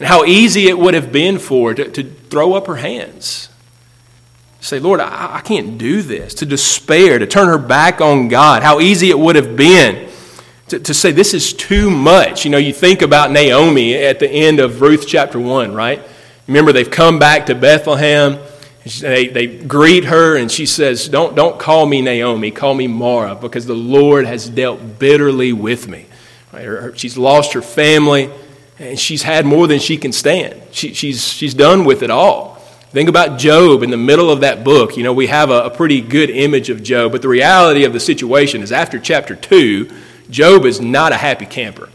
and 0.00 0.08
how 0.08 0.24
easy 0.24 0.66
it 0.66 0.78
would 0.78 0.94
have 0.94 1.12
been 1.12 1.38
for 1.38 1.68
her 1.68 1.74
to, 1.74 1.90
to 1.90 2.02
throw 2.02 2.54
up 2.54 2.66
her 2.66 2.76
hands. 2.76 3.50
Say, 4.62 4.78
Lord, 4.78 5.00
I, 5.00 5.36
I 5.36 5.40
can't 5.40 5.76
do 5.76 6.02
this. 6.02 6.34
To 6.34 6.46
despair, 6.46 7.18
to 7.18 7.26
turn 7.26 7.48
her 7.48 7.58
back 7.58 8.00
on 8.00 8.28
God. 8.28 8.62
How 8.62 8.78
easy 8.78 9.10
it 9.10 9.18
would 9.18 9.34
have 9.34 9.56
been 9.56 10.08
to, 10.68 10.78
to 10.78 10.94
say, 10.94 11.10
This 11.10 11.34
is 11.34 11.52
too 11.52 11.90
much. 11.90 12.44
You 12.44 12.52
know, 12.52 12.58
you 12.58 12.72
think 12.72 13.02
about 13.02 13.32
Naomi 13.32 13.94
at 13.96 14.20
the 14.20 14.30
end 14.30 14.60
of 14.60 14.80
Ruth 14.80 15.04
chapter 15.06 15.40
1, 15.40 15.74
right? 15.74 16.00
Remember, 16.46 16.72
they've 16.72 16.90
come 16.90 17.18
back 17.18 17.46
to 17.46 17.56
Bethlehem. 17.56 18.38
They, 19.00 19.26
they 19.26 19.46
greet 19.46 20.04
her, 20.04 20.36
and 20.36 20.50
she 20.50 20.66
says, 20.66 21.08
don't, 21.08 21.34
don't 21.34 21.58
call 21.58 21.84
me 21.84 22.00
Naomi, 22.00 22.52
call 22.52 22.74
me 22.74 22.86
Mara, 22.86 23.34
because 23.34 23.66
the 23.66 23.74
Lord 23.74 24.26
has 24.26 24.48
dealt 24.48 24.98
bitterly 25.00 25.52
with 25.52 25.88
me. 25.88 26.06
Right? 26.52 26.96
She's 26.96 27.18
lost 27.18 27.52
her 27.54 27.62
family, 27.62 28.30
and 28.78 28.98
she's 28.98 29.22
had 29.22 29.44
more 29.44 29.66
than 29.66 29.80
she 29.80 29.96
can 29.96 30.12
stand. 30.12 30.60
She, 30.70 30.94
she's, 30.94 31.26
she's 31.26 31.54
done 31.54 31.84
with 31.84 32.02
it 32.02 32.10
all. 32.10 32.51
Think 32.92 33.08
about 33.08 33.38
Job 33.38 33.82
in 33.82 33.88
the 33.88 33.96
middle 33.96 34.30
of 34.30 34.40
that 34.40 34.64
book. 34.64 34.98
You 34.98 35.02
know, 35.02 35.14
we 35.14 35.28
have 35.28 35.48
a, 35.48 35.62
a 35.64 35.70
pretty 35.70 36.02
good 36.02 36.28
image 36.28 36.68
of 36.68 36.82
Job, 36.82 37.12
but 37.12 37.22
the 37.22 37.28
reality 37.28 37.84
of 37.84 37.94
the 37.94 38.00
situation 38.00 38.60
is 38.60 38.70
after 38.70 38.98
chapter 38.98 39.34
2, 39.34 39.88
Job 40.28 40.66
is 40.66 40.78
not 40.78 41.10
a 41.10 41.16
happy 41.16 41.46
camper. 41.46 41.88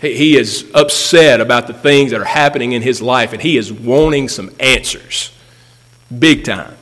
He 0.00 0.38
is 0.38 0.70
upset 0.72 1.42
about 1.42 1.66
the 1.66 1.74
things 1.74 2.12
that 2.12 2.22
are 2.22 2.24
happening 2.24 2.72
in 2.72 2.80
his 2.80 3.02
life, 3.02 3.34
and 3.34 3.42
he 3.42 3.58
is 3.58 3.70
wanting 3.70 4.30
some 4.30 4.50
answers. 4.58 5.30
Big 6.18 6.42
time. 6.42 6.74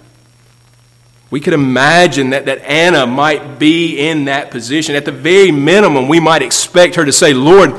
We 1.29 1.41
could 1.41 1.53
imagine 1.53 2.31
that, 2.31 2.47
that 2.47 2.61
Anna 2.63 3.09
might 3.09 3.59
be 3.59 3.99
in 3.99 4.27
that 4.27 4.53
position. 4.53 4.95
At 4.95 5.05
the 5.05 5.11
very 5.11 5.51
minimum, 5.51 6.07
we 6.07 6.21
might 6.21 6.43
expect 6.43 6.95
her 6.95 7.05
to 7.05 7.13
say, 7.13 7.35
Lord, 7.35 7.75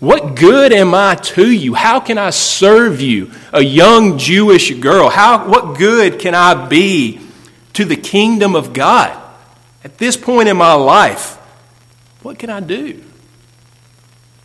what 0.00 0.36
good 0.36 0.72
am 0.72 0.94
I 0.94 1.16
to 1.16 1.50
you? 1.50 1.74
How 1.74 1.98
can 1.98 2.18
I 2.18 2.30
serve 2.30 3.00
you? 3.00 3.32
A 3.52 3.62
young 3.62 4.16
Jewish 4.18 4.72
girl. 4.74 5.08
How, 5.08 5.48
what 5.48 5.76
good 5.76 6.20
can 6.20 6.34
I 6.34 6.68
be 6.68 7.20
to 7.72 7.84
the 7.84 7.96
kingdom 7.96 8.54
of 8.54 8.72
God? 8.72 9.20
At 9.82 9.98
this 9.98 10.16
point 10.16 10.48
in 10.48 10.56
my 10.56 10.74
life, 10.74 11.36
what 12.22 12.38
can 12.38 12.50
I 12.50 12.60
do? 12.60 13.02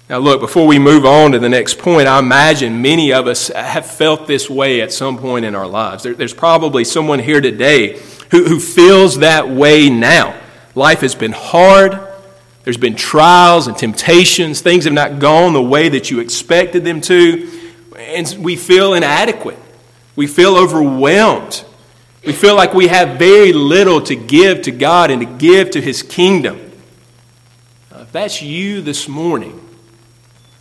Now, 0.09 0.17
look, 0.19 0.41
before 0.41 0.67
we 0.67 0.79
move 0.79 1.05
on 1.05 1.31
to 1.31 1.39
the 1.39 1.49
next 1.49 1.79
point, 1.79 2.07
I 2.07 2.19
imagine 2.19 2.81
many 2.81 3.13
of 3.13 3.25
us 3.25 3.47
have 3.47 3.85
felt 3.85 4.27
this 4.27 4.49
way 4.49 4.81
at 4.81 4.91
some 4.91 5.17
point 5.17 5.45
in 5.45 5.55
our 5.55 5.67
lives. 5.67 6.03
There, 6.03 6.13
there's 6.13 6.33
probably 6.33 6.83
someone 6.83 7.19
here 7.19 7.41
today 7.41 7.99
who, 8.31 8.43
who 8.45 8.59
feels 8.59 9.19
that 9.19 9.49
way 9.49 9.89
now. 9.89 10.39
Life 10.75 11.01
has 11.01 11.15
been 11.15 11.31
hard, 11.31 11.99
there's 12.63 12.77
been 12.77 12.95
trials 12.95 13.67
and 13.67 13.77
temptations, 13.77 14.61
things 14.61 14.85
have 14.85 14.93
not 14.93 15.19
gone 15.19 15.53
the 15.53 15.61
way 15.61 15.89
that 15.89 16.09
you 16.09 16.19
expected 16.19 16.85
them 16.85 17.01
to, 17.01 17.49
and 17.97 18.35
we 18.39 18.55
feel 18.55 18.93
inadequate. 18.93 19.59
We 20.15 20.27
feel 20.27 20.55
overwhelmed. 20.55 21.65
We 22.25 22.31
feel 22.31 22.55
like 22.55 22.73
we 22.73 22.87
have 22.87 23.19
very 23.19 23.51
little 23.51 23.99
to 24.03 24.15
give 24.15 24.61
to 24.63 24.71
God 24.71 25.11
and 25.11 25.21
to 25.21 25.25
give 25.25 25.71
to 25.71 25.81
His 25.81 26.01
kingdom. 26.01 26.71
If 27.91 28.11
that's 28.13 28.41
you 28.41 28.81
this 28.81 29.09
morning, 29.09 29.59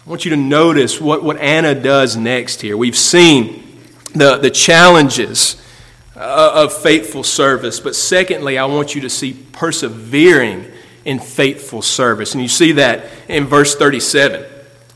I 0.05 0.11
want 0.11 0.25
you 0.25 0.31
to 0.31 0.37
notice 0.37 1.01
what, 1.01 1.23
what 1.23 1.37
Anna 1.39 1.75
does 1.75 2.17
next 2.17 2.63
here. 2.63 2.77
We've 2.77 2.97
seen 2.97 3.79
the, 4.15 4.39
the 4.39 4.51
challenges 4.51 5.63
uh, 6.17 6.51
of 6.55 6.73
faithful 6.73 7.23
service, 7.23 7.79
but 7.79 7.95
secondly, 7.95 8.59
I 8.59 8.65
want 8.65 8.97
you 8.97 9.03
to 9.03 9.11
see 9.11 9.35
persevering 9.53 10.72
in 11.05 11.19
faithful 11.19 11.83
service. 11.83 12.35
And 12.35 12.43
you 12.43 12.49
see 12.49 12.73
that 12.73 13.07
in 13.29 13.47
verse 13.47 13.75
37. 13.75 14.45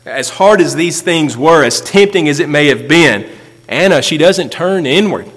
As 0.05 0.29
hard 0.29 0.61
as 0.61 0.75
these 0.75 1.01
things 1.01 1.35
were, 1.35 1.63
as 1.63 1.81
tempting 1.81 2.29
as 2.29 2.39
it 2.39 2.49
may 2.49 2.67
have 2.67 2.87
been, 2.87 3.29
Anna, 3.67 4.01
she 4.01 4.17
doesn't 4.17 4.51
turn 4.51 4.85
inward. 4.85 5.29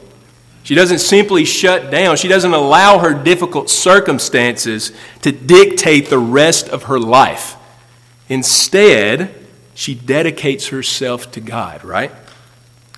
She 0.63 0.75
doesn't 0.75 1.01
simply 1.01 1.45
shut 1.45 1.91
down. 1.91 2.17
She 2.17 2.29
doesn't 2.29 2.53
allow 2.53 2.99
her 2.99 3.15
difficult 3.15 3.71
circumstances 3.71 4.93
to 5.23 5.33
dictate 5.33 6.11
the 6.11 6.19
rest 6.19 6.69
of 6.69 6.85
her 6.85 7.01
life. 7.01 7.57
Instead, 8.29 9.35
she 9.75 9.95
dedicates 9.95 10.69
herself 10.69 11.33
to 11.33 11.41
God, 11.41 11.85
right? 11.85 12.13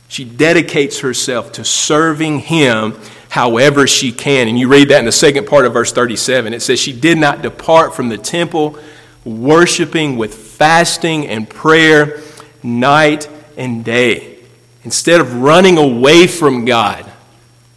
She 0.08 0.24
dedicates 0.24 1.00
herself 1.00 1.52
to 1.52 1.64
serving 1.64 2.40
Him 2.40 3.00
however 3.32 3.86
she 3.86 4.12
can. 4.12 4.46
And 4.46 4.58
you 4.58 4.68
read 4.68 4.90
that 4.90 4.98
in 4.98 5.06
the 5.06 5.10
second 5.10 5.46
part 5.46 5.64
of 5.64 5.72
verse 5.72 5.90
37. 5.90 6.52
It 6.52 6.60
says, 6.60 6.78
She 6.78 6.92
did 6.92 7.16
not 7.16 7.40
depart 7.40 7.94
from 7.94 8.10
the 8.10 8.18
temple, 8.18 8.78
worshiping 9.24 10.18
with 10.18 10.34
fasting 10.34 11.26
and 11.26 11.48
prayer 11.48 12.20
night 12.62 13.30
and 13.56 13.86
day. 13.86 14.36
Instead 14.84 15.22
of 15.22 15.36
running 15.36 15.78
away 15.78 16.26
from 16.26 16.66
God, 16.66 17.10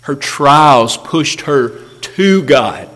her 0.02 0.16
trials 0.16 0.98
pushed 0.98 1.42
her 1.42 1.80
to 2.02 2.44
God. 2.44 2.90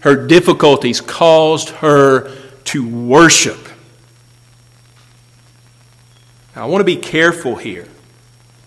Her 0.00 0.26
difficulties 0.26 1.02
caused 1.02 1.68
her 1.68 2.34
to 2.64 2.88
worship. 2.88 3.58
Now, 6.56 6.62
I 6.62 6.66
want 6.68 6.80
to 6.80 6.86
be 6.86 6.96
careful 6.96 7.56
here 7.56 7.86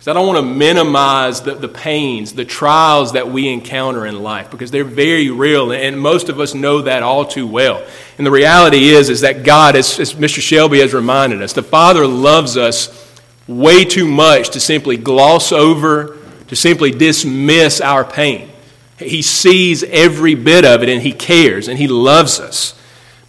because 0.02 0.16
I 0.16 0.20
don't 0.20 0.26
want 0.26 0.40
to 0.40 0.56
minimize 0.56 1.42
the, 1.42 1.54
the 1.54 1.68
pains, 1.68 2.34
the 2.34 2.44
trials 2.44 3.12
that 3.12 3.32
we 3.32 3.48
encounter 3.48 4.08
in 4.08 4.24
life 4.24 4.50
because 4.50 4.72
they're 4.72 4.84
very 4.84 5.30
real 5.30 5.72
and 5.72 6.02
most 6.02 6.28
of 6.28 6.40
us 6.40 6.56
know 6.56 6.82
that 6.82 7.04
all 7.04 7.24
too 7.24 7.46
well. 7.46 7.86
And 8.18 8.26
the 8.26 8.32
reality 8.32 8.90
is, 8.90 9.10
is 9.10 9.22
that 9.22 9.44
God, 9.44 9.76
as, 9.76 10.00
as 10.00 10.16
Mr. 10.16 10.42
Shelby 10.42 10.80
has 10.80 10.96
reminded 10.96 11.44
us, 11.44 11.54
the 11.54 11.62
Father 11.62 12.08
loves 12.08 12.58
us 12.58 13.22
way 13.48 13.86
too 13.86 14.08
much 14.08 14.50
to 14.50 14.60
simply 14.60 14.98
gloss 14.98 15.52
over, 15.52 16.18
to 16.48 16.56
simply 16.56 16.90
dismiss 16.90 17.80
our 17.80 18.04
pain. 18.04 18.50
He 18.98 19.22
sees 19.22 19.84
every 19.84 20.34
bit 20.34 20.66
of 20.66 20.82
it 20.82 20.90
and 20.90 21.04
He 21.04 21.14
cares 21.14 21.68
and 21.68 21.78
He 21.78 21.88
loves 21.88 22.40
us. 22.40 22.74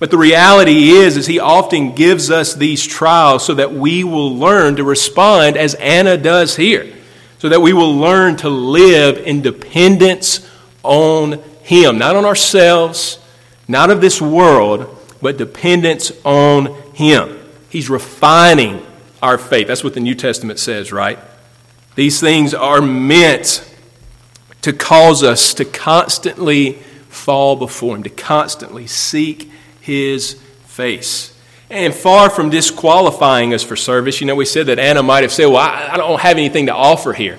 But 0.03 0.11
the 0.11 0.19
reality 0.19 0.91
is, 0.91 1.17
is 1.17 1.29
he 1.29 1.39
often 1.39 1.95
gives 1.95 2.29
us 2.29 2.57
these 2.57 2.85
trials 2.85 3.47
so 3.47 3.55
that 3.55 3.73
we 3.73 4.03
will 4.03 4.37
learn 4.37 4.75
to 4.75 4.83
respond 4.83 5.57
as 5.57 5.77
Anna 5.77 6.17
does 6.17 6.57
here. 6.57 6.93
So 7.39 7.49
that 7.51 7.63
we 7.63 7.73
will 7.73 7.95
learn 7.95 8.35
to 8.39 8.49
live 8.49 9.19
in 9.19 9.43
dependence 9.43 10.45
on 10.83 11.35
him. 11.63 11.99
Not 11.99 12.17
on 12.17 12.25
ourselves, 12.25 13.21
not 13.69 13.91
of 13.91 14.01
this 14.01 14.21
world, 14.21 14.89
but 15.23 15.37
dependence 15.37 16.11
on 16.25 16.75
him. 16.95 17.39
He's 17.71 17.89
refining 17.89 18.85
our 19.23 19.39
faith. 19.39 19.69
That's 19.69 19.85
what 19.85 19.95
the 19.95 20.01
New 20.01 20.17
Testament 20.17 20.59
says, 20.59 20.91
right? 20.91 21.21
These 21.95 22.19
things 22.19 22.55
are 22.55 22.83
meant 22.83 23.73
to 24.63 24.73
cause 24.73 25.23
us 25.23 25.55
to 25.55 25.65
constantly 25.65 26.73
fall 27.09 27.55
before 27.55 27.95
him, 27.95 28.03
to 28.03 28.11
constantly 28.11 28.89
seek 28.89 29.49
his 29.83 30.35
face. 30.65 31.35
And 31.69 31.95
far 31.95 32.31
from 32.31 32.51
disqualifying 32.51 33.55
us 33.55 33.63
for 33.63 33.77
service, 33.77 34.21
you 34.21 34.27
know, 34.27 34.35
we 34.35 34.45
said 34.45 34.67
that 34.67 34.79
Anna 34.79 35.03
might 35.03 35.23
have 35.23 35.33
said, 35.33 35.47
Well, 35.47 35.57
I, 35.57 35.91
I 35.93 35.97
don't 35.97 36.21
have 36.21 36.37
anything 36.37 36.67
to 36.67 36.75
offer 36.75 37.13
here. 37.13 37.39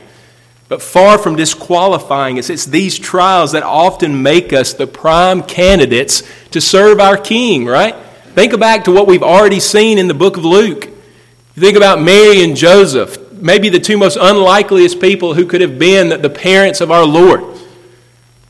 But 0.69 0.81
far 0.81 1.17
from 1.17 1.35
disqualifying 1.35 2.39
us, 2.39 2.49
it's 2.49 2.65
these 2.65 2.97
trials 2.97 3.51
that 3.51 3.63
often 3.63 4.23
make 4.23 4.53
us 4.53 4.73
the 4.73 4.87
prime 4.87 5.43
candidates 5.43 6.23
to 6.51 6.61
serve 6.61 6.99
our 6.99 7.17
King, 7.17 7.65
right? 7.65 7.95
Think 8.33 8.59
back 8.59 8.85
to 8.85 8.91
what 8.91 9.05
we've 9.05 9.21
already 9.21 9.59
seen 9.59 9.99
in 9.99 10.07
the 10.07 10.15
book 10.15 10.37
of 10.37 10.45
Luke. 10.45 10.85
You 10.85 11.61
think 11.61 11.77
about 11.77 12.01
Mary 12.01 12.43
and 12.43 12.55
Joseph, 12.55 13.33
maybe 13.33 13.69
the 13.69 13.79
two 13.79 13.97
most 13.97 14.17
unlikeliest 14.19 14.99
people 14.99 15.35
who 15.35 15.45
could 15.45 15.61
have 15.61 15.77
been 15.77 16.21
the 16.21 16.29
parents 16.29 16.81
of 16.81 16.89
our 16.89 17.05
Lord. 17.05 17.43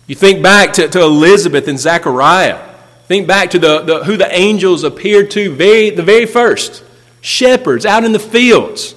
You 0.08 0.16
think 0.16 0.42
back 0.42 0.74
to, 0.74 0.88
to 0.88 1.02
Elizabeth 1.02 1.68
and 1.68 1.78
Zechariah. 1.78 2.73
Think 3.08 3.28
back 3.28 3.52
to 3.52 3.60
the, 3.60 3.80
the, 3.82 4.04
who 4.04 4.18
the 4.18 4.34
angels 4.34 4.84
appeared 4.84 5.32
to 5.32 5.54
very, 5.54 5.90
the 5.90 6.04
very 6.04 6.26
first 6.26 6.84
shepherds 7.22 7.86
out 7.86 8.04
in 8.04 8.12
the 8.12 8.20
fields. 8.20 8.96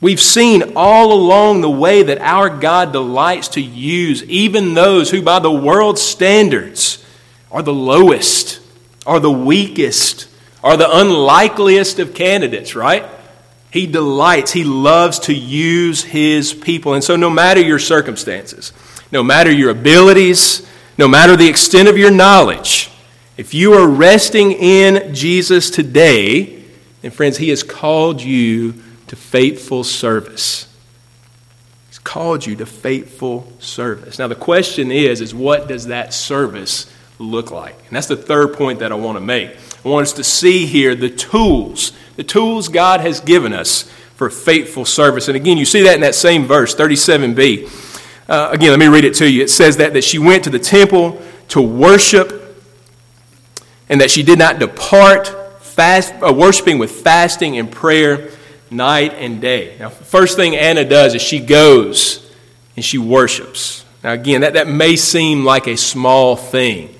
We've 0.00 0.20
seen 0.20 0.72
all 0.74 1.12
along 1.12 1.60
the 1.60 1.70
way 1.70 2.02
that 2.02 2.18
our 2.20 2.50
God 2.50 2.92
delights 2.92 3.48
to 3.48 3.60
use 3.60 4.24
even 4.24 4.74
those 4.74 5.10
who, 5.10 5.22
by 5.22 5.38
the 5.38 5.52
world's 5.52 6.02
standards, 6.02 7.04
are 7.52 7.62
the 7.62 7.72
lowest, 7.72 8.60
are 9.06 9.20
the 9.20 9.30
weakest, 9.30 10.28
are 10.64 10.76
the 10.76 10.90
unlikeliest 10.90 12.00
of 12.00 12.14
candidates, 12.14 12.74
right? 12.74 13.06
He 13.70 13.86
delights, 13.86 14.52
he 14.52 14.64
loves 14.64 15.20
to 15.20 15.34
use 15.34 16.02
his 16.02 16.52
people. 16.52 16.94
And 16.94 17.04
so, 17.04 17.14
no 17.14 17.30
matter 17.30 17.60
your 17.60 17.78
circumstances, 17.78 18.72
no 19.12 19.22
matter 19.22 19.52
your 19.52 19.70
abilities, 19.70 20.66
no 20.98 21.08
matter 21.08 21.36
the 21.36 21.48
extent 21.48 21.88
of 21.88 21.96
your 21.96 22.10
knowledge, 22.10 22.90
if 23.36 23.54
you 23.54 23.72
are 23.74 23.88
resting 23.88 24.52
in 24.52 25.14
Jesus 25.14 25.70
today, 25.70 26.62
then, 27.00 27.10
friends, 27.10 27.38
He 27.38 27.48
has 27.48 27.62
called 27.62 28.20
you 28.20 28.74
to 29.08 29.16
faithful 29.16 29.84
service. 29.84 30.68
He's 31.88 31.98
called 31.98 32.46
you 32.46 32.56
to 32.56 32.66
faithful 32.66 33.52
service. 33.58 34.18
Now, 34.18 34.28
the 34.28 34.34
question 34.34 34.90
is, 34.90 35.20
is 35.20 35.34
what 35.34 35.68
does 35.68 35.86
that 35.86 36.14
service 36.14 36.90
look 37.18 37.50
like? 37.50 37.76
And 37.86 37.96
that's 37.96 38.06
the 38.06 38.16
third 38.16 38.54
point 38.54 38.78
that 38.78 38.92
I 38.92 38.94
want 38.94 39.16
to 39.16 39.20
make. 39.20 39.56
I 39.84 39.88
want 39.88 40.06
us 40.06 40.12
to 40.14 40.24
see 40.24 40.64
here 40.66 40.94
the 40.94 41.10
tools, 41.10 41.92
the 42.16 42.24
tools 42.24 42.68
God 42.68 43.00
has 43.00 43.20
given 43.20 43.52
us 43.52 43.82
for 44.14 44.30
faithful 44.30 44.84
service. 44.84 45.26
And 45.28 45.36
again, 45.36 45.58
you 45.58 45.64
see 45.64 45.82
that 45.82 45.96
in 45.96 46.00
that 46.02 46.14
same 46.14 46.44
verse, 46.44 46.74
37b. 46.74 47.91
Uh, 48.32 48.48
again, 48.50 48.70
let 48.70 48.78
me 48.78 48.86
read 48.88 49.04
it 49.04 49.12
to 49.12 49.30
you. 49.30 49.42
It 49.42 49.50
says 49.50 49.76
that, 49.76 49.92
that 49.92 50.02
she 50.02 50.18
went 50.18 50.44
to 50.44 50.50
the 50.50 50.58
temple 50.58 51.20
to 51.48 51.60
worship 51.60 52.56
and 53.90 54.00
that 54.00 54.10
she 54.10 54.22
did 54.22 54.38
not 54.38 54.58
depart 54.58 55.62
fast, 55.62 56.14
uh, 56.26 56.32
worshiping 56.32 56.78
with 56.78 56.90
fasting 56.90 57.58
and 57.58 57.70
prayer 57.70 58.30
night 58.70 59.12
and 59.12 59.42
day. 59.42 59.76
Now, 59.78 59.90
first 59.90 60.36
thing 60.36 60.56
Anna 60.56 60.82
does 60.82 61.14
is 61.14 61.20
she 61.20 61.40
goes 61.40 62.26
and 62.74 62.82
she 62.82 62.96
worships. 62.96 63.84
Now, 64.02 64.12
again, 64.12 64.40
that, 64.40 64.54
that 64.54 64.66
may 64.66 64.96
seem 64.96 65.44
like 65.44 65.66
a 65.66 65.76
small 65.76 66.34
thing. 66.34 66.98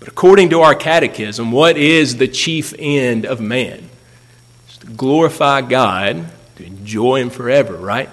But 0.00 0.08
according 0.08 0.50
to 0.50 0.62
our 0.62 0.74
catechism, 0.74 1.52
what 1.52 1.76
is 1.76 2.16
the 2.16 2.26
chief 2.26 2.74
end 2.76 3.24
of 3.24 3.40
man? 3.40 3.88
It's 4.66 4.78
to 4.78 4.88
glorify 4.88 5.60
God, 5.60 6.26
to 6.56 6.66
enjoy 6.66 7.20
Him 7.20 7.30
forever, 7.30 7.76
right? 7.76 8.10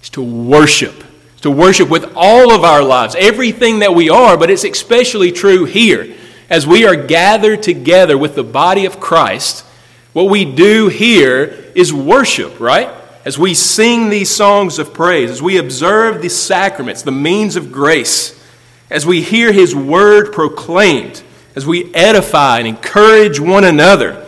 It's 0.00 0.10
to 0.10 0.22
worship. 0.22 1.04
To 1.46 1.50
worship 1.52 1.88
with 1.88 2.12
all 2.16 2.52
of 2.52 2.64
our 2.64 2.82
lives, 2.82 3.14
everything 3.16 3.78
that 3.78 3.94
we 3.94 4.10
are, 4.10 4.36
but 4.36 4.50
it's 4.50 4.64
especially 4.64 5.30
true 5.30 5.64
here 5.64 6.12
as 6.50 6.66
we 6.66 6.84
are 6.84 6.96
gathered 6.96 7.62
together 7.62 8.18
with 8.18 8.34
the 8.34 8.42
body 8.42 8.84
of 8.84 8.98
Christ, 8.98 9.64
what 10.12 10.24
we 10.24 10.44
do 10.44 10.88
here 10.88 11.70
is 11.76 11.92
worship, 11.92 12.58
right? 12.58 12.90
As 13.24 13.38
we 13.38 13.54
sing 13.54 14.10
these 14.10 14.28
songs 14.28 14.80
of 14.80 14.92
praise, 14.92 15.30
as 15.30 15.40
we 15.40 15.56
observe 15.56 16.20
the 16.20 16.30
sacraments, 16.30 17.02
the 17.02 17.12
means 17.12 17.54
of 17.54 17.70
grace, 17.70 18.44
as 18.90 19.06
we 19.06 19.22
hear 19.22 19.52
His 19.52 19.72
word 19.72 20.32
proclaimed, 20.32 21.22
as 21.54 21.64
we 21.64 21.94
edify 21.94 22.58
and 22.58 22.66
encourage 22.66 23.38
one 23.38 23.62
another, 23.62 24.26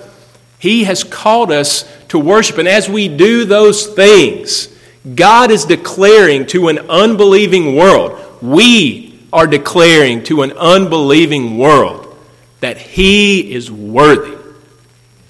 He 0.60 0.84
has 0.84 1.02
called 1.02 1.50
us 1.50 1.84
to 2.10 2.18
worship. 2.20 2.58
And 2.58 2.68
as 2.68 2.88
we 2.88 3.08
do 3.08 3.44
those 3.44 3.88
things, 3.88 4.72
God 5.14 5.50
is 5.50 5.64
declaring 5.64 6.46
to 6.46 6.68
an 6.68 6.78
unbelieving 6.78 7.76
world, 7.76 8.18
we 8.42 9.18
are 9.32 9.46
declaring 9.46 10.24
to 10.24 10.42
an 10.42 10.52
unbelieving 10.52 11.58
world 11.58 12.16
that 12.60 12.78
He 12.78 13.52
is 13.52 13.70
worthy. 13.70 14.36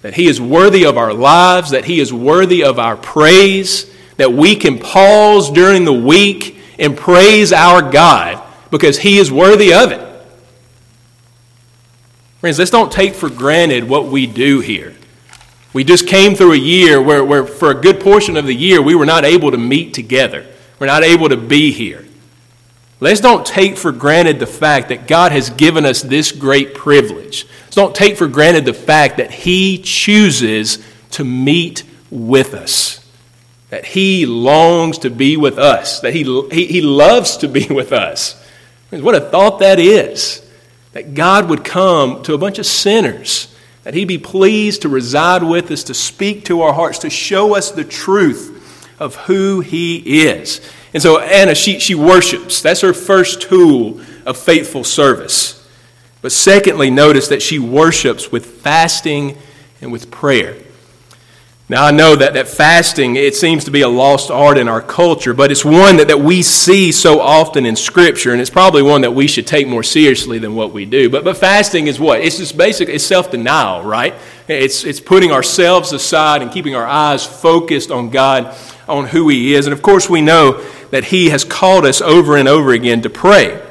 That 0.03 0.15
He 0.15 0.27
is 0.27 0.41
worthy 0.41 0.87
of 0.87 0.97
our 0.97 1.13
lives, 1.13 1.71
that 1.71 1.85
He 1.85 2.01
is 2.01 2.13
worthy 2.13 2.65
of 2.65 2.79
our 2.79 2.97
praise, 2.97 3.93
that 4.17 4.33
we 4.33 4.57
can 4.57 4.79
pause 4.79 5.51
during 5.51 5.85
the 5.85 5.93
week 5.93 6.57
and 6.79 6.97
praise 6.97 7.53
our 7.53 7.83
God 7.91 8.43
because 8.71 8.99
He 8.99 9.19
is 9.19 9.31
worthy 9.31 9.73
of 9.73 9.93
it. 9.93 10.05
Friends, 12.41 12.59
let's 12.59 12.71
don't 12.71 12.93
take 12.93 13.15
for 13.15 13.29
granted 13.29 13.89
what 13.89 14.07
we 14.07 14.27
do 14.27 14.61
here. 14.61 14.95
We 15.73 15.85
just 15.85 16.09
came 16.09 16.35
through 16.35 16.53
a 16.53 16.59
year 16.59 17.01
where, 17.01 17.25
where, 17.25 17.47
for 17.47 17.71
a 17.71 17.75
good 17.75 18.01
portion 18.01 18.37
of 18.37 18.47
the 18.47 18.55
year, 18.55 18.81
we 18.81 18.95
were 18.95 19.07
not 19.07 19.25
able 19.25 19.51
to 19.51 19.59
meet 19.59 19.95
together. 19.95 20.47
We're 20.79 20.87
not 20.87 21.05
able 21.05 21.29
to 21.29 21.37
be 21.37 21.73
here. 21.73 22.07
Let's 23.01 23.21
don't 23.21 23.47
take 23.47 23.77
for 23.77 23.93
granted 23.93 24.41
the 24.41 24.47
fact 24.47 24.89
that 24.89 25.07
God 25.07 25.31
has 25.31 25.51
given 25.51 25.85
us 25.85 26.03
this 26.03 26.33
great 26.33 26.75
privilege. 26.75 27.47
Let's 27.65 27.77
don't 27.77 27.95
take 27.95 28.17
for 28.17 28.27
granted 28.27 28.65
the 28.65 28.75
fact 28.75 29.19
that 29.19 29.31
He 29.31 29.79
chooses 29.79 30.85
to 31.13 31.25
meet 31.25 31.85
with 32.11 32.55
us, 32.55 33.07
that 33.71 33.85
He 33.85 34.27
longs 34.27 34.99
to 34.99 35.11
be 35.11 35.37
with 35.37 35.59
us, 35.59 36.01
that 36.01 36.13
He, 36.13 36.25
he, 36.51 36.67
he 36.67 36.81
loves 36.81 37.37
to 37.39 37.49
be 37.49 37.67
with 37.71 37.93
us. 37.93 38.43
What 38.91 39.15
a 39.15 39.21
thought 39.21 39.61
that 39.61 39.79
is 39.79 40.45
that 40.93 41.15
God 41.15 41.49
would 41.49 41.65
come 41.65 42.23
to 42.25 42.35
a 42.35 42.39
bunch 42.39 42.59
of 42.59 42.67
sinners, 42.67 43.55
that 43.89 43.95
He'd 43.95 44.05
be 44.05 44.19
pleased 44.19 44.83
to 44.83 44.89
reside 44.91 45.43
with 45.43 45.71
us, 45.71 45.85
to 45.85 45.95
speak 45.95 46.45
to 46.45 46.61
our 46.61 46.75
hearts, 46.75 46.99
to 46.99 47.09
show 47.09 47.55
us 47.57 47.71
the 47.71 47.85
truth 47.85 48.87
of 49.01 49.17
who 49.17 49.61
He 49.61 50.27
is. 50.27 50.61
And 50.93 51.03
so 51.03 51.19
Anna, 51.21 51.55
she, 51.55 51.79
she 51.79 51.95
worships. 51.95 52.61
That's 52.61 52.83
her 52.83 52.93
first 52.93 53.41
tool 53.41 53.99
of 54.27 54.37
faithful 54.37 54.85
service. 54.85 55.67
But 56.21 56.33
secondly, 56.33 56.91
notice 56.91 57.29
that 57.29 57.41
she 57.41 57.59
worships 57.59 58.31
with 58.31 58.61
fasting 58.61 59.39
and 59.81 59.91
with 59.91 60.11
prayer. 60.11 60.59
Now, 61.71 61.85
I 61.85 61.91
know 61.91 62.17
that, 62.17 62.33
that 62.33 62.49
fasting, 62.49 63.17
it 63.17 63.37
seems 63.37 63.65
to 63.65 63.71
be 63.71 63.83
a 63.83 63.89
lost 63.89 64.31
art 64.31 64.57
in 64.57 64.69
our 64.69 64.81
culture, 64.81 65.35
but 65.35 65.51
it's 65.53 65.67
one 65.67 65.99
that, 65.99 66.09
that 66.09 66.19
we 66.19 66.41
see 66.41 66.93
so 66.93 67.21
often 67.21 67.67
in 67.67 67.77
Scripture, 67.77 68.33
and 68.33 68.41
it's 68.41 68.49
probably 68.49 68.81
one 68.81 69.03
that 69.03 69.11
we 69.11 69.27
should 69.27 69.47
take 69.47 69.69
more 69.69 69.83
seriously 69.83 70.39
than 70.39 70.55
what 70.55 70.73
we 70.73 70.87
do. 70.87 71.11
But, 71.11 71.25
but 71.25 71.37
fasting 71.37 71.87
is 71.87 72.01
what? 72.01 72.23
It's 72.23 72.39
just 72.39 72.57
basic, 72.57 72.89
it's 72.89 73.05
self 73.05 73.31
denial, 73.31 73.83
right? 73.83 74.15
It's, 74.49 74.85
it's 74.85 74.99
putting 74.99 75.31
ourselves 75.31 75.93
aside 75.93 76.41
and 76.41 76.51
keeping 76.51 76.75
our 76.75 76.87
eyes 76.87 77.27
focused 77.27 77.91
on 77.91 78.09
God, 78.09 78.57
on 78.89 79.05
who 79.05 79.29
He 79.29 79.55
is. 79.55 79.67
And 79.67 79.75
of 79.75 79.83
course, 79.83 80.09
we 80.09 80.23
know 80.23 80.65
that 80.91 81.05
He 81.05 81.29
has 81.29 81.45
called 81.45 81.85
us 81.85 82.01
over 82.01 82.39
and 82.39 82.49
over 82.49 82.73
again 82.73 83.03
to 83.03 83.11
pray. 83.11 83.63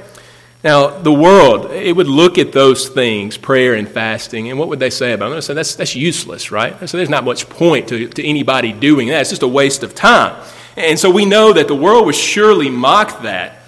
Now, 0.67 0.89
the 0.89 1.13
world, 1.13 1.71
it 1.71 1.95
would 1.95 2.09
look 2.09 2.37
at 2.37 2.51
those 2.51 2.89
things, 2.89 3.37
prayer 3.37 3.75
and 3.75 3.87
fasting, 3.87 4.49
and 4.49 4.59
what 4.59 4.67
would 4.67 4.79
they 4.79 4.89
say 4.89 5.13
about 5.13 5.29
them? 5.29 5.37
They 5.37 5.39
say 5.39 5.53
that's, 5.53 5.75
that's 5.75 5.95
useless, 5.95 6.51
right? 6.51 6.77
So 6.89 6.97
there's 6.97 7.09
not 7.09 7.23
much 7.23 7.47
point 7.47 7.87
to, 7.87 8.09
to 8.09 8.27
anybody 8.27 8.73
doing 8.73 9.07
that. 9.07 9.21
It's 9.21 9.29
just 9.29 9.43
a 9.43 9.47
waste 9.47 9.83
of 9.83 9.95
time. 9.95 10.35
And 10.75 10.99
so 10.99 11.09
we 11.09 11.23
know 11.23 11.53
that 11.53 11.69
the 11.69 11.73
world 11.73 12.05
would 12.05 12.15
surely 12.15 12.69
mock 12.69 13.21
that. 13.21 13.61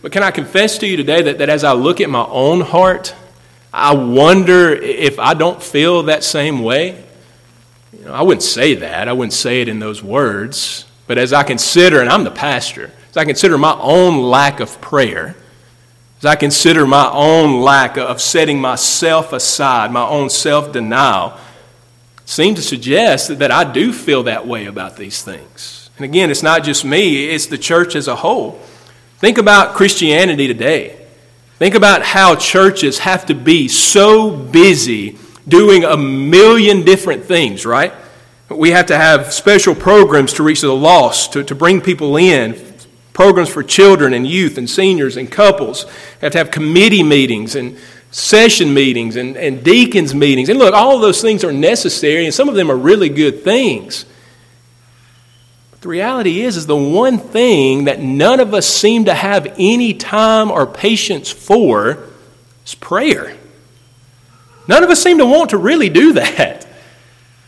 But 0.00 0.12
can 0.12 0.22
I 0.22 0.30
confess 0.30 0.78
to 0.78 0.86
you 0.86 0.96
today 0.96 1.20
that, 1.20 1.36
that 1.36 1.50
as 1.50 1.64
I 1.64 1.74
look 1.74 2.00
at 2.00 2.08
my 2.08 2.24
own 2.24 2.62
heart, 2.62 3.14
I 3.70 3.94
wonder 3.94 4.72
if 4.72 5.18
I 5.18 5.34
don't 5.34 5.62
feel 5.62 6.04
that 6.04 6.24
same 6.24 6.62
way? 6.62 7.04
You 7.92 8.06
know, 8.06 8.14
I 8.14 8.22
wouldn't 8.22 8.42
say 8.42 8.76
that. 8.76 9.06
I 9.06 9.12
wouldn't 9.12 9.34
say 9.34 9.60
it 9.60 9.68
in 9.68 9.80
those 9.80 10.02
words. 10.02 10.86
But 11.06 11.18
as 11.18 11.34
I 11.34 11.42
consider, 11.42 12.00
and 12.00 12.08
I'm 12.08 12.24
the 12.24 12.30
pastor, 12.30 12.90
as 13.10 13.18
I 13.18 13.26
consider 13.26 13.58
my 13.58 13.78
own 13.78 14.22
lack 14.22 14.60
of 14.60 14.80
prayer, 14.80 15.36
as 16.22 16.26
I 16.26 16.36
consider 16.36 16.86
my 16.86 17.10
own 17.10 17.62
lack 17.62 17.98
of 17.98 18.20
setting 18.20 18.60
myself 18.60 19.32
aside, 19.32 19.90
my 19.90 20.06
own 20.06 20.30
self 20.30 20.72
denial, 20.72 21.36
seem 22.24 22.54
to 22.54 22.62
suggest 22.62 23.36
that 23.40 23.50
I 23.50 23.64
do 23.64 23.92
feel 23.92 24.22
that 24.22 24.46
way 24.46 24.66
about 24.66 24.96
these 24.96 25.20
things. 25.24 25.90
And 25.96 26.04
again, 26.04 26.30
it's 26.30 26.42
not 26.44 26.62
just 26.62 26.84
me, 26.84 27.28
it's 27.30 27.46
the 27.46 27.58
church 27.58 27.96
as 27.96 28.06
a 28.06 28.14
whole. 28.14 28.52
Think 29.18 29.36
about 29.36 29.74
Christianity 29.74 30.46
today. 30.46 31.04
Think 31.56 31.74
about 31.74 32.02
how 32.02 32.36
churches 32.36 33.00
have 33.00 33.26
to 33.26 33.34
be 33.34 33.66
so 33.66 34.30
busy 34.30 35.18
doing 35.48 35.82
a 35.82 35.96
million 35.96 36.84
different 36.84 37.24
things, 37.24 37.66
right? 37.66 37.92
We 38.48 38.70
have 38.70 38.86
to 38.86 38.96
have 38.96 39.32
special 39.32 39.74
programs 39.74 40.34
to 40.34 40.44
reach 40.44 40.60
the 40.60 40.72
lost, 40.72 41.32
to, 41.32 41.42
to 41.42 41.54
bring 41.56 41.80
people 41.80 42.16
in, 42.16 42.54
programs 43.22 43.50
for 43.50 43.62
children 43.62 44.14
and 44.14 44.26
youth 44.26 44.58
and 44.58 44.68
seniors 44.68 45.16
and 45.16 45.30
couples. 45.30 45.84
We 45.84 45.92
have 46.22 46.32
to 46.32 46.38
have 46.38 46.50
committee 46.50 47.04
meetings 47.04 47.54
and 47.54 47.78
session 48.10 48.74
meetings 48.74 49.14
and, 49.14 49.36
and 49.36 49.62
deacons 49.62 50.12
meetings. 50.12 50.48
And 50.48 50.58
look, 50.58 50.74
all 50.74 50.98
those 50.98 51.22
things 51.22 51.44
are 51.44 51.52
necessary, 51.52 52.24
and 52.24 52.34
some 52.34 52.48
of 52.48 52.56
them 52.56 52.68
are 52.68 52.76
really 52.76 53.08
good 53.08 53.44
things. 53.44 54.06
But 55.70 55.82
the 55.82 55.88
reality 55.88 56.40
is, 56.40 56.56
is 56.56 56.66
the 56.66 56.76
one 56.76 57.16
thing 57.16 57.84
that 57.84 58.00
none 58.00 58.40
of 58.40 58.54
us 58.54 58.66
seem 58.66 59.04
to 59.04 59.14
have 59.14 59.54
any 59.56 59.94
time 59.94 60.50
or 60.50 60.66
patience 60.66 61.30
for 61.30 62.08
is 62.66 62.74
prayer. 62.74 63.36
None 64.66 64.82
of 64.82 64.90
us 64.90 65.00
seem 65.00 65.18
to 65.18 65.26
want 65.26 65.50
to 65.50 65.58
really 65.58 65.90
do 65.90 66.14
that. 66.14 66.66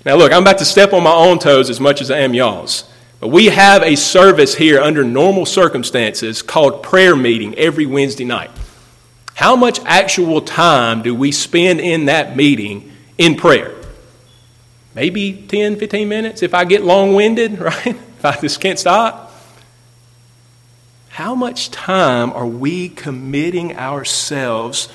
Now, 0.06 0.14
look, 0.14 0.32
I'm 0.32 0.42
about 0.42 0.58
to 0.58 0.64
step 0.64 0.92
on 0.92 1.02
my 1.02 1.14
own 1.14 1.40
toes 1.40 1.68
as 1.68 1.80
much 1.80 2.00
as 2.00 2.12
I 2.12 2.18
am 2.18 2.32
y'all's. 2.32 2.93
We 3.24 3.46
have 3.46 3.82
a 3.82 3.96
service 3.96 4.54
here 4.54 4.80
under 4.80 5.02
normal 5.02 5.46
circumstances 5.46 6.42
called 6.42 6.82
prayer 6.82 7.16
meeting 7.16 7.54
every 7.56 7.86
Wednesday 7.86 8.24
night. 8.24 8.50
How 9.34 9.56
much 9.56 9.80
actual 9.84 10.40
time 10.42 11.02
do 11.02 11.14
we 11.14 11.32
spend 11.32 11.80
in 11.80 12.06
that 12.06 12.36
meeting 12.36 12.92
in 13.18 13.36
prayer? 13.36 13.74
Maybe 14.94 15.32
10, 15.32 15.76
15 15.76 16.08
minutes 16.08 16.42
if 16.42 16.54
I 16.54 16.64
get 16.64 16.84
long 16.84 17.14
winded, 17.14 17.58
right? 17.60 17.86
If 17.86 18.24
I 18.24 18.40
just 18.40 18.60
can't 18.60 18.78
stop. 18.78 19.32
How 21.08 21.34
much 21.34 21.70
time 21.70 22.32
are 22.32 22.46
we 22.46 22.88
committing 22.88 23.76
ourselves 23.76 24.88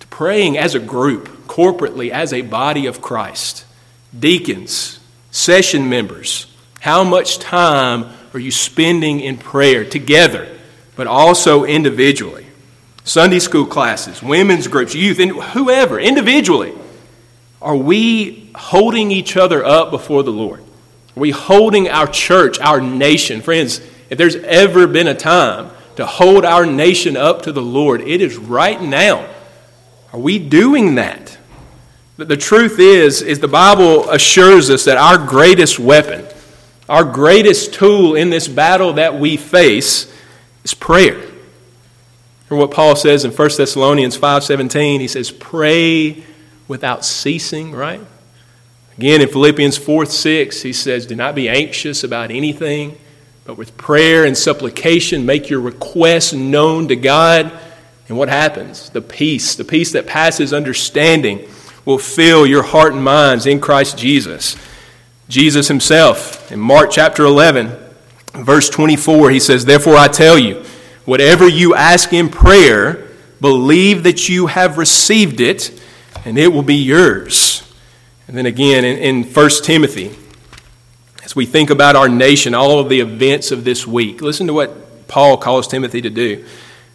to 0.00 0.06
praying 0.08 0.58
as 0.58 0.74
a 0.74 0.80
group, 0.80 1.46
corporately, 1.46 2.10
as 2.10 2.32
a 2.32 2.42
body 2.42 2.86
of 2.86 3.00
Christ? 3.00 3.64
deacons, 4.18 5.00
session 5.30 5.88
members, 5.88 6.46
how 6.84 7.04
much 7.04 7.38
time 7.38 8.12
are 8.32 8.40
you 8.40 8.50
spending 8.50 9.20
in 9.20 9.36
prayer 9.36 9.84
together? 9.84 10.54
but 10.96 11.06
also 11.06 11.64
individually. 11.64 12.46
Sunday 13.04 13.38
school 13.38 13.66
classes, 13.66 14.22
women's 14.22 14.68
groups, 14.68 14.94
youth, 14.94 15.18
and 15.18 15.32
whoever, 15.32 15.98
individually. 15.98 16.72
Are 17.60 17.76
we 17.76 18.50
holding 18.54 19.10
each 19.10 19.36
other 19.36 19.64
up 19.64 19.90
before 19.90 20.22
the 20.22 20.32
Lord? 20.32 20.60
Are 20.60 21.20
we 21.20 21.30
holding 21.30 21.88
our 21.88 22.06
church, 22.06 22.58
our 22.60 22.80
nation? 22.80 23.42
Friends, 23.42 23.80
if 24.10 24.18
there's 24.18 24.36
ever 24.36 24.86
been 24.86 25.06
a 25.06 25.14
time 25.14 25.70
to 25.96 26.06
hold 26.06 26.44
our 26.44 26.66
nation 26.66 27.16
up 27.16 27.42
to 27.42 27.52
the 27.52 27.62
Lord, 27.62 28.00
it 28.00 28.20
is 28.20 28.36
right 28.36 28.80
now. 28.80 29.28
Are 30.12 30.18
we 30.18 30.38
doing 30.38 30.94
that? 30.94 31.36
But 32.16 32.28
the 32.28 32.36
truth 32.36 32.78
is, 32.78 33.22
is 33.22 33.40
the 33.40 33.48
Bible 33.48 34.08
assures 34.10 34.70
us 34.70 34.84
that 34.84 34.96
our 34.96 35.18
greatest 35.18 35.78
weapon, 35.78 36.24
our 36.88 37.04
greatest 37.04 37.74
tool 37.74 38.14
in 38.14 38.30
this 38.30 38.48
battle 38.48 38.94
that 38.94 39.18
we 39.18 39.36
face 39.36 40.12
is 40.64 40.74
prayer. 40.74 41.20
Or 42.50 42.58
what 42.58 42.70
Paul 42.70 42.94
says 42.96 43.24
in 43.24 43.30
1 43.30 43.56
Thessalonians 43.56 44.16
5:17, 44.16 45.00
he 45.00 45.08
says, 45.08 45.30
"Pray 45.30 46.22
without 46.68 47.04
ceasing," 47.04 47.72
right? 47.72 48.00
Again, 48.96 49.22
in 49.22 49.28
Philippians 49.28 49.76
4 49.76 50.06
6, 50.06 50.62
he 50.62 50.72
says, 50.72 51.06
Do 51.06 51.16
not 51.16 51.34
be 51.34 51.48
anxious 51.48 52.04
about 52.04 52.30
anything, 52.30 52.96
but 53.44 53.58
with 53.58 53.76
prayer 53.76 54.24
and 54.24 54.38
supplication, 54.38 55.26
make 55.26 55.50
your 55.50 55.60
requests 55.60 56.32
known 56.32 56.86
to 56.88 56.96
God. 56.96 57.50
And 58.08 58.16
what 58.16 58.28
happens? 58.28 58.90
The 58.90 59.02
peace, 59.02 59.56
the 59.56 59.64
peace 59.64 59.90
that 59.92 60.06
passes 60.06 60.52
understanding, 60.52 61.48
will 61.84 61.98
fill 61.98 62.46
your 62.46 62.62
heart 62.62 62.92
and 62.92 63.02
minds 63.02 63.46
in 63.46 63.60
Christ 63.60 63.98
Jesus. 63.98 64.56
Jesus 65.28 65.68
himself, 65.68 66.52
in 66.52 66.60
Mark 66.60 66.90
chapter 66.90 67.24
11, 67.24 67.72
verse 68.34 68.68
24, 68.68 69.30
he 69.30 69.40
says, 69.40 69.64
Therefore 69.64 69.96
I 69.96 70.08
tell 70.08 70.38
you, 70.38 70.62
whatever 71.06 71.48
you 71.48 71.74
ask 71.74 72.12
in 72.12 72.28
prayer, 72.28 73.08
believe 73.40 74.02
that 74.02 74.28
you 74.28 74.48
have 74.48 74.76
received 74.76 75.40
it, 75.40 75.80
and 76.26 76.36
it 76.36 76.52
will 76.52 76.62
be 76.62 76.76
yours. 76.76 77.62
And 78.28 78.36
then 78.36 78.44
again 78.44 78.84
in, 78.84 78.98
in 78.98 79.24
1 79.24 79.50
Timothy, 79.62 80.14
as 81.24 81.34
we 81.34 81.46
think 81.46 81.70
about 81.70 81.96
our 81.96 82.08
nation, 82.08 82.54
all 82.54 82.78
of 82.78 82.90
the 82.90 83.00
events 83.00 83.50
of 83.50 83.64
this 83.64 83.86
week, 83.86 84.20
listen 84.20 84.46
to 84.46 84.52
what 84.52 85.08
Paul 85.08 85.38
calls 85.38 85.66
Timothy 85.66 86.02
to 86.02 86.10
do. 86.10 86.44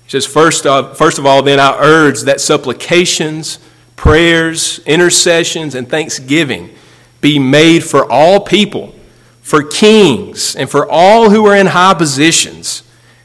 He 0.03 0.09
says, 0.09 0.27
First 0.27 0.67
of, 0.67 0.95
first 0.95 1.17
of 1.17 1.25
all, 1.25 1.41
then 1.41 1.59
I 1.59 1.75
urge 1.79 2.21
that 2.21 2.41
supplications, 2.41 3.57
prayers, 3.95 4.79
intercessions, 4.85 5.73
and 5.73 5.89
thanksgiving 5.89 6.75
be 7.21 7.39
made 7.39 7.83
for 7.83 8.09
all 8.09 8.39
people, 8.39 8.95
for 9.41 9.63
kings, 9.63 10.55
and 10.55 10.69
for 10.69 10.89
all 10.89 11.29
who 11.29 11.45
are 11.45 11.55
in 11.55 11.67
high 11.67 11.93
positions, 11.93 12.83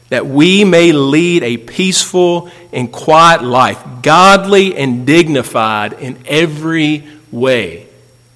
that 0.09 0.25
we 0.25 0.63
may 0.63 0.91
lead 0.91 1.43
a 1.43 1.57
peaceful 1.57 2.49
and 2.71 2.91
quiet 2.91 3.43
life, 3.43 3.83
godly 4.01 4.75
and 4.75 5.05
dignified 5.05 5.93
in 5.93 6.17
every 6.25 7.03
way. 7.31 7.87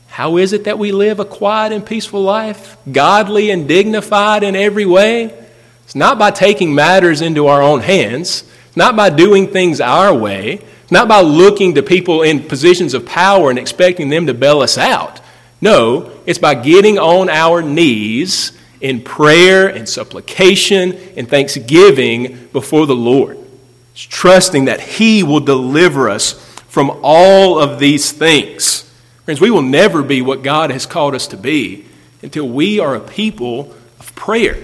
How 0.08 0.38
is 0.38 0.52
it 0.52 0.66
that 0.66 0.80
we 0.80 0.92
live 0.92 1.20
a 1.20 1.26
quiet 1.26 1.72
and 1.72 1.86
peaceful 1.86 2.22
life, 2.22 2.76
godly 2.92 3.52
and 3.52 3.68
dignified 3.68 4.44
in 4.44 4.56
every 4.56 4.86
way? 4.86 5.34
It's 5.86 5.96
not 5.96 6.20
by 6.20 6.32
taking 6.32 6.76
matters 6.76 7.22
into 7.22 7.48
our 7.48 7.62
own 7.62 7.80
hands, 7.80 8.44
it's 8.68 8.78
not 8.78 8.96
by 8.96 9.10
doing 9.10 9.48
things 9.48 9.80
our 9.80 10.14
way, 10.14 10.56
it's 10.84 10.92
not 10.92 11.08
by 11.08 11.22
looking 11.22 11.76
to 11.76 11.84
people 11.84 12.24
in 12.24 12.44
positions 12.44 12.94
of 12.94 13.06
power 13.06 13.50
and 13.50 13.58
expecting 13.58 14.10
them 14.10 14.28
to 14.28 14.34
bail 14.34 14.62
us 14.62 14.78
out. 14.78 15.22
No, 15.62 16.12
it's 16.26 16.40
by 16.40 16.56
getting 16.56 16.98
on 16.98 17.30
our 17.30 17.62
knees 17.62 18.58
in 18.82 19.02
prayer 19.02 19.68
and 19.68 19.88
supplication 19.88 20.94
and 21.18 21.28
thanksgiving 21.28 22.48
before 22.54 22.86
the 22.86 22.96
Lord. 22.96 23.38
It's 23.92 24.02
trusting 24.02 24.66
that 24.66 24.80
He 24.80 25.24
will 25.24 25.42
deliver 25.42 26.10
us 26.10 26.34
from 26.68 27.00
all 27.04 27.60
of 27.60 27.80
these 27.80 28.12
things. 28.12 28.90
Friends, 29.26 29.42
we 29.42 29.52
will 29.52 29.62
never 29.62 30.02
be 30.02 30.22
what 30.22 30.44
God 30.44 30.72
has 30.72 30.86
called 30.86 31.14
us 31.14 31.28
to 31.28 31.38
be 31.38 31.86
until 32.22 32.48
we 32.48 32.80
are 32.80 32.96
a 32.96 33.00
people 33.00 33.76
of 34.00 34.16
prayer. 34.16 34.58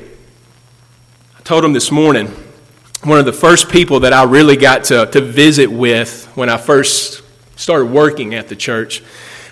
I 1.37 1.41
told 1.41 1.65
him 1.65 1.73
this 1.73 1.91
morning, 1.91 2.27
one 3.03 3.19
of 3.19 3.25
the 3.25 3.33
first 3.33 3.69
people 3.69 3.99
that 4.01 4.13
I 4.13 4.23
really 4.23 4.55
got 4.55 4.85
to, 4.85 5.05
to 5.07 5.21
visit 5.21 5.71
with 5.71 6.25
when 6.35 6.49
I 6.49 6.57
first 6.57 7.21
started 7.55 7.85
working 7.85 8.33
at 8.33 8.47
the 8.47 8.55
church 8.55 9.03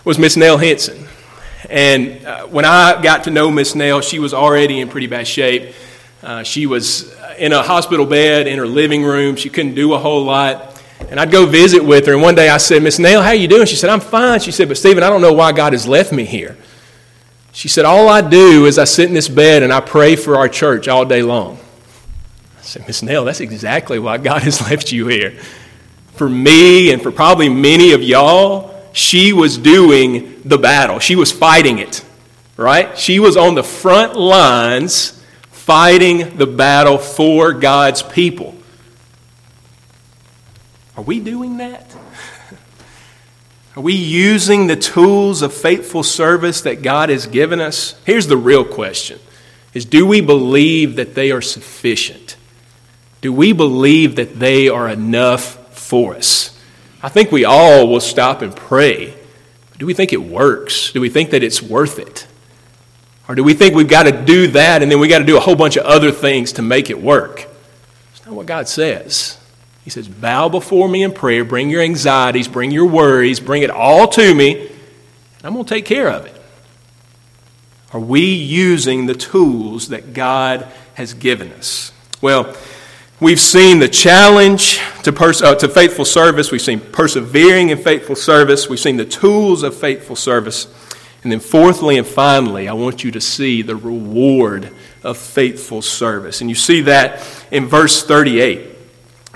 was 0.04 0.18
Miss 0.18 0.36
Nell 0.36 0.58
Henson. 0.58 1.08
And 1.70 2.26
uh, 2.26 2.48
when 2.48 2.66
I 2.66 3.02
got 3.02 3.26
to 3.26 3.32
know 3.32 3.50
Miss 3.52 3.76
Nell, 3.76 4.02
she 4.02 4.20
was 4.20 4.34
already 4.34 4.80
in 4.80 4.90
pretty 4.90 5.08
bad 5.08 5.28
shape. 5.28 5.74
Uh, 6.22 6.44
she 6.44 6.66
was 6.66 7.14
in 7.38 7.52
a 7.52 7.62
hospital 7.62 8.06
bed 8.06 8.48
in 8.48 8.58
her 8.58 8.68
living 8.68 9.04
room. 9.04 9.36
She 9.36 9.50
couldn't 9.50 9.76
do 9.76 9.94
a 9.94 9.98
whole 9.98 10.24
lot. 10.24 10.82
And 11.10 11.20
I'd 11.20 11.32
go 11.32 11.46
visit 11.46 11.84
with 11.84 12.06
her. 12.08 12.14
And 12.14 12.22
one 12.22 12.36
day 12.36 12.50
I 12.50 12.58
said, 12.58 12.82
Miss 12.82 12.98
Nell, 13.00 13.22
how 13.22 13.32
you 13.32 13.48
doing? 13.48 13.66
She 13.66 13.76
said, 13.76 13.90
I'm 13.90 14.00
fine. 14.00 14.40
She 14.40 14.52
said, 14.52 14.68
but 14.68 14.78
Stephen, 14.78 15.04
I 15.04 15.10
don't 15.10 15.22
know 15.22 15.34
why 15.34 15.52
God 15.52 15.74
has 15.74 15.88
left 15.88 16.12
me 16.12 16.24
here. 16.24 16.58
She 17.52 17.68
said, 17.68 17.86
all 17.86 18.10
I 18.10 18.22
do 18.22 18.66
is 18.66 18.80
I 18.80 18.86
sit 18.86 19.10
in 19.10 19.14
this 19.14 19.30
bed 19.30 19.64
and 19.64 19.72
I 19.72 19.80
pray 19.80 20.16
for 20.16 20.38
our 20.38 20.50
church 20.50 20.88
all 20.88 21.06
day 21.06 21.22
long. 21.22 21.60
I 22.58 22.62
said, 22.62 22.88
Miss 22.88 23.04
Nell, 23.04 23.26
that's 23.26 23.42
exactly 23.42 24.00
why 24.00 24.18
God 24.18 24.42
has 24.44 24.62
left 24.70 24.92
you 24.92 25.08
here. 25.08 25.32
For 26.16 26.30
me 26.30 26.92
and 26.92 27.02
for 27.02 27.12
probably 27.12 27.50
many 27.50 27.92
of 27.92 28.02
y'all, 28.02 28.73
she 28.94 29.34
was 29.34 29.58
doing 29.58 30.42
the 30.46 30.58
battle. 30.58 31.00
She 31.00 31.16
was 31.16 31.32
fighting 31.32 31.80
it, 31.80 32.06
right? 32.56 32.98
She 32.98 33.20
was 33.20 33.36
on 33.36 33.56
the 33.56 33.64
front 33.64 34.16
lines 34.16 35.20
fighting 35.52 36.38
the 36.38 36.46
battle 36.46 36.98
for 36.98 37.54
God's 37.54 38.04
people. 38.04 38.56
Are 40.96 41.04
we 41.04 41.20
doing 41.20 41.58
that? 41.58 41.94
Are 43.76 43.82
we 43.82 43.94
using 43.94 44.68
the 44.68 44.76
tools 44.76 45.42
of 45.42 45.54
faithful 45.54 46.04
service 46.04 46.62
that 46.62 46.84
God 46.84 47.10
has 47.10 47.26
given 47.26 47.60
us? 47.60 48.00
Here's 48.06 48.28
the 48.28 48.38
real 48.38 48.64
question 48.64 49.20
is 49.74 49.86
do 49.86 50.06
we 50.06 50.22
believe 50.22 50.98
that 50.98 51.16
they 51.16 51.32
are 51.32 51.42
sufficient? 51.42 52.38
Do 53.22 53.34
we 53.34 53.54
believe 53.54 54.18
that 54.18 54.38
they 54.38 54.70
are 54.70 54.88
enough 54.88 55.76
for 55.76 56.14
us? 56.16 56.53
I 57.04 57.10
think 57.10 57.34
we 57.34 57.44
all 57.44 57.90
will 57.90 58.00
stop 58.00 58.42
and 58.42 58.56
pray. 58.56 59.14
Do 59.78 59.86
we 59.86 59.94
think 59.94 60.14
it 60.14 60.24
works? 60.24 60.94
Do 60.94 61.02
we 61.02 61.10
think 61.10 61.32
that 61.32 61.44
it's 61.44 61.62
worth 61.62 62.00
it? 62.00 62.26
Or 63.28 63.36
do 63.36 63.44
we 63.44 63.54
think 63.54 63.76
we've 63.76 63.90
got 63.90 64.04
to 64.04 64.24
do 64.24 64.48
that 64.48 64.82
and 64.82 64.90
then 64.90 65.00
we 65.00 65.10
got 65.10 65.20
to 65.20 65.26
do 65.26 65.36
a 65.36 65.42
whole 65.42 65.56
bunch 65.56 65.76
of 65.76 65.86
other 65.86 66.12
things 66.12 66.54
to 66.54 66.62
make 66.62 66.90
it 66.90 67.02
work? 67.02 67.48
It's 68.14 68.26
not 68.26 68.36
what 68.36 68.46
God 68.46 68.70
says. 68.70 69.38
He 69.84 69.90
says, 69.90 70.08
Bow 70.08 70.48
before 70.48 70.88
me 70.88 71.04
in 71.04 71.12
prayer, 71.12 71.44
bring 71.44 71.70
your 71.70 71.82
anxieties, 71.82 72.48
bring 72.48 72.72
your 72.72 72.86
worries, 72.86 73.42
bring 73.42 73.64
it 73.64 73.70
all 73.70 74.08
to 74.08 74.34
me, 74.34 74.68
and 74.68 74.72
I'm 75.44 75.54
going 75.54 75.66
to 75.66 75.70
take 75.70 75.86
care 75.86 76.10
of 76.10 76.26
it. 76.26 76.42
Are 77.92 78.00
we 78.00 78.34
using 78.34 79.06
the 79.06 79.14
tools 79.14 79.90
that 79.90 80.14
God 80.14 80.72
has 80.94 81.14
given 81.14 81.52
us? 81.52 81.92
Well, 82.22 82.56
we've 83.24 83.40
seen 83.40 83.80
the 83.80 83.88
challenge 83.88 84.82
to, 85.04 85.14
pers- 85.14 85.42
uh, 85.42 85.56
to 85.56 85.70
faithful 85.70 86.04
service, 86.04 86.52
we've 86.52 86.62
seen 86.62 86.82
persevering 86.82 87.70
in 87.70 87.78
faithful 87.78 88.18
service, 88.18 88.68
we've 88.68 88.82
seen 88.82 88.98
the 88.98 89.06
tools 89.06 89.64
of 89.64 89.74
faithful 89.74 90.18
service. 90.18 90.68
And 91.24 91.32
then, 91.32 91.40
fourthly 91.40 91.98
and 91.98 92.06
finally, 92.06 92.68
I 92.68 92.74
want 92.74 93.06
you 93.06 93.12
to 93.12 93.22
see 93.22 93.62
the 93.62 93.78
reward 93.78 94.76
of 95.04 95.18
faithful 95.18 95.82
service. 95.82 96.42
And 96.42 96.50
you 96.50 96.56
see 96.56 96.82
that 96.82 97.26
in 97.50 97.66
verse 97.68 98.04
38. 98.04 98.72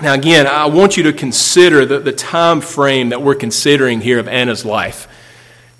Now, 0.02 0.12
again, 0.12 0.46
I 0.46 0.66
want 0.66 0.98
you 0.98 1.04
to 1.04 1.14
consider 1.14 1.86
the, 1.86 1.98
the 1.98 2.12
time 2.12 2.60
frame 2.60 3.08
that 3.08 3.22
we're 3.22 3.36
considering 3.36 4.02
here 4.02 4.18
of 4.18 4.28
Anna's 4.28 4.66
life. 4.66 5.08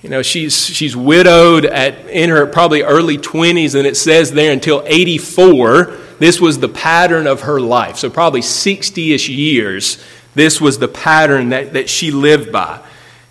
You 0.00 0.08
know, 0.08 0.22
she's, 0.22 0.64
she's 0.64 0.96
widowed 0.96 1.66
at, 1.66 2.08
in 2.08 2.30
her 2.30 2.46
probably 2.46 2.82
early 2.82 3.18
20s, 3.18 3.74
and 3.74 3.86
it 3.86 3.98
says 3.98 4.32
there 4.32 4.50
until 4.50 4.82
84, 4.86 5.94
this 6.18 6.40
was 6.40 6.58
the 6.58 6.68
pattern 6.68 7.26
of 7.26 7.42
her 7.42 7.60
life. 7.60 7.96
So, 7.96 8.10
probably 8.10 8.42
60 8.42 9.12
ish 9.12 9.28
years, 9.28 10.02
this 10.34 10.60
was 10.60 10.78
the 10.78 10.88
pattern 10.88 11.50
that, 11.50 11.72
that 11.74 11.88
she 11.88 12.10
lived 12.10 12.52
by. 12.52 12.80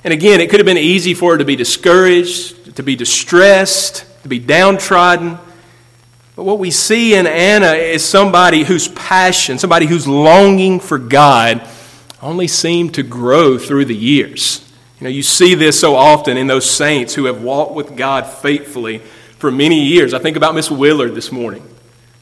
And 0.03 0.13
again, 0.13 0.39
it 0.39 0.49
could 0.49 0.59
have 0.59 0.65
been 0.65 0.77
easy 0.77 1.13
for 1.13 1.33
her 1.33 1.37
to 1.37 1.45
be 1.45 1.55
discouraged, 1.55 2.75
to 2.75 2.83
be 2.83 2.95
distressed, 2.95 4.05
to 4.23 4.29
be 4.29 4.39
downtrodden. 4.39 5.37
But 6.35 6.43
what 6.43 6.59
we 6.59 6.71
see 6.71 7.15
in 7.15 7.25
Anna 7.27 7.73
is 7.73 8.05
somebody 8.05 8.63
whose 8.63 8.87
passion, 8.89 9.57
somebody 9.57 9.85
whose 9.85 10.07
longing 10.07 10.79
for 10.79 10.97
God 10.97 11.67
only 12.21 12.47
seemed 12.47 12.93
to 12.95 13.03
grow 13.03 13.57
through 13.57 13.85
the 13.85 13.95
years. 13.95 14.63
You 14.99 15.05
know, 15.05 15.09
you 15.09 15.23
see 15.23 15.55
this 15.55 15.79
so 15.79 15.95
often 15.95 16.37
in 16.37 16.47
those 16.47 16.69
saints 16.69 17.13
who 17.13 17.25
have 17.25 17.41
walked 17.41 17.73
with 17.73 17.95
God 17.95 18.27
faithfully 18.27 18.99
for 19.39 19.51
many 19.51 19.83
years. 19.83 20.13
I 20.13 20.19
think 20.19 20.37
about 20.37 20.55
Miss 20.55 20.71
Willard 20.71 21.15
this 21.15 21.31
morning. 21.31 21.63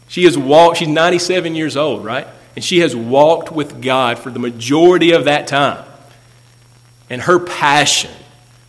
She 0.08 0.24
has 0.26 0.38
walked, 0.38 0.78
she's 0.78 0.88
97 0.88 1.56
years 1.56 1.76
old, 1.76 2.06
right? 2.06 2.28
And 2.56 2.64
she 2.64 2.80
has 2.80 2.96
walked 2.96 3.52
with 3.52 3.82
God 3.82 4.20
for 4.20 4.30
the 4.30 4.40
majority 4.40 5.12
of 5.12 5.26
that 5.26 5.48
time. 5.48 5.84
And 7.10 7.22
her 7.22 7.40
passion 7.40 8.12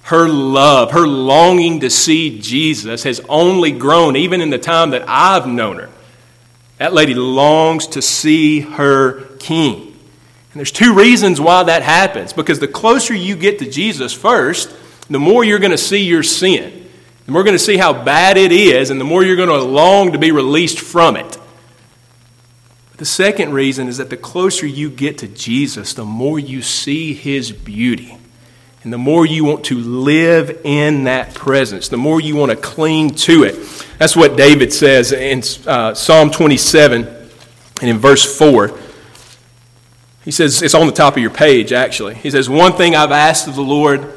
her 0.06 0.28
love, 0.28 0.92
her 0.92 1.04
longing 1.06 1.80
to 1.80 1.90
see 1.90 2.38
Jesus 2.38 3.02
has 3.02 3.20
only 3.28 3.72
grown, 3.72 4.14
even 4.14 4.40
in 4.40 4.50
the 4.50 4.58
time 4.58 4.90
that 4.90 5.04
I've 5.08 5.48
known 5.48 5.78
her. 5.78 5.90
That 6.78 6.92
lady 6.92 7.14
longs 7.14 7.88
to 7.88 8.02
see 8.02 8.60
her 8.60 9.22
king. 9.38 9.80
And 9.82 10.60
there's 10.60 10.70
two 10.70 10.94
reasons 10.94 11.40
why 11.40 11.64
that 11.64 11.82
happens. 11.82 12.32
Because 12.32 12.60
the 12.60 12.68
closer 12.68 13.14
you 13.14 13.34
get 13.34 13.58
to 13.58 13.68
Jesus 13.68 14.12
first, 14.12 14.72
the 15.10 15.18
more 15.18 15.42
you're 15.42 15.58
going 15.58 15.72
to 15.72 15.78
see 15.78 16.04
your 16.04 16.22
sin. 16.22 16.85
More 17.28 17.40
you're 17.40 17.44
going 17.44 17.58
to 17.58 17.64
see 17.64 17.76
how 17.76 17.92
bad 17.92 18.36
it 18.36 18.52
is, 18.52 18.90
and 18.90 19.00
the 19.00 19.04
more 19.04 19.24
you're 19.24 19.36
going 19.36 19.48
to 19.48 19.62
long 19.62 20.12
to 20.12 20.18
be 20.18 20.30
released 20.30 20.78
from 20.78 21.16
it. 21.16 21.38
But 22.90 22.98
the 22.98 23.04
second 23.04 23.52
reason 23.52 23.88
is 23.88 23.96
that 23.96 24.10
the 24.10 24.16
closer 24.16 24.66
you 24.66 24.90
get 24.90 25.18
to 25.18 25.28
Jesus, 25.28 25.92
the 25.94 26.04
more 26.04 26.38
you 26.38 26.62
see 26.62 27.14
his 27.14 27.50
beauty. 27.50 28.16
And 28.84 28.92
the 28.92 28.98
more 28.98 29.26
you 29.26 29.44
want 29.44 29.64
to 29.64 29.78
live 29.78 30.60
in 30.62 31.04
that 31.04 31.34
presence, 31.34 31.88
the 31.88 31.96
more 31.96 32.20
you 32.20 32.36
want 32.36 32.52
to 32.52 32.56
cling 32.56 33.10
to 33.16 33.42
it. 33.42 33.56
That's 33.98 34.14
what 34.14 34.36
David 34.36 34.72
says 34.72 35.10
in 35.10 35.42
uh, 35.66 35.92
Psalm 35.94 36.30
27 36.30 37.04
and 37.04 37.90
in 37.90 37.98
verse 37.98 38.38
4. 38.38 38.78
He 40.24 40.30
says, 40.30 40.62
it's 40.62 40.74
on 40.74 40.86
the 40.86 40.92
top 40.92 41.16
of 41.16 41.22
your 41.22 41.32
page, 41.32 41.72
actually. 41.72 42.14
He 42.14 42.30
says, 42.30 42.48
One 42.48 42.74
thing 42.74 42.94
I've 42.94 43.10
asked 43.10 43.48
of 43.48 43.56
the 43.56 43.62
Lord, 43.62 44.12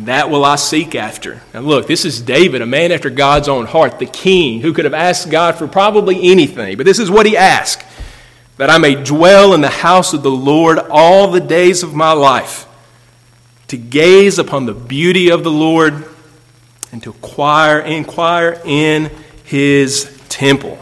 that 0.00 0.30
will 0.30 0.44
I 0.44 0.56
seek 0.56 0.94
after. 0.94 1.42
Now, 1.52 1.60
look, 1.60 1.88
this 1.88 2.04
is 2.04 2.20
David, 2.22 2.62
a 2.62 2.66
man 2.66 2.92
after 2.92 3.10
God's 3.10 3.48
own 3.48 3.66
heart, 3.66 3.98
the 3.98 4.06
king, 4.06 4.60
who 4.60 4.72
could 4.72 4.84
have 4.84 4.94
asked 4.94 5.30
God 5.30 5.56
for 5.56 5.66
probably 5.66 6.30
anything. 6.30 6.76
But 6.76 6.86
this 6.86 7.00
is 7.00 7.10
what 7.10 7.26
he 7.26 7.36
asked 7.36 7.84
that 8.58 8.70
I 8.70 8.78
may 8.78 8.94
dwell 8.94 9.54
in 9.54 9.60
the 9.60 9.68
house 9.68 10.12
of 10.12 10.22
the 10.22 10.30
Lord 10.30 10.78
all 10.78 11.30
the 11.30 11.40
days 11.40 11.82
of 11.82 11.94
my 11.94 12.12
life 12.12 12.66
to 13.68 13.76
gaze 13.76 14.38
upon 14.38 14.66
the 14.66 14.74
beauty 14.74 15.30
of 15.30 15.44
the 15.44 15.50
Lord 15.50 16.04
and 16.90 17.02
to 17.02 17.10
acquire, 17.10 17.80
inquire 17.80 18.60
in 18.64 19.10
his 19.44 20.20
temple. 20.28 20.78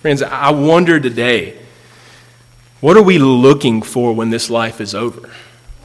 Friends, 0.00 0.22
I 0.22 0.50
wonder 0.50 0.98
today, 1.00 1.58
what 2.80 2.96
are 2.96 3.02
we 3.02 3.18
looking 3.18 3.82
for 3.82 4.12
when 4.12 4.30
this 4.30 4.50
life 4.50 4.80
is 4.80 4.94
over? 4.94 5.30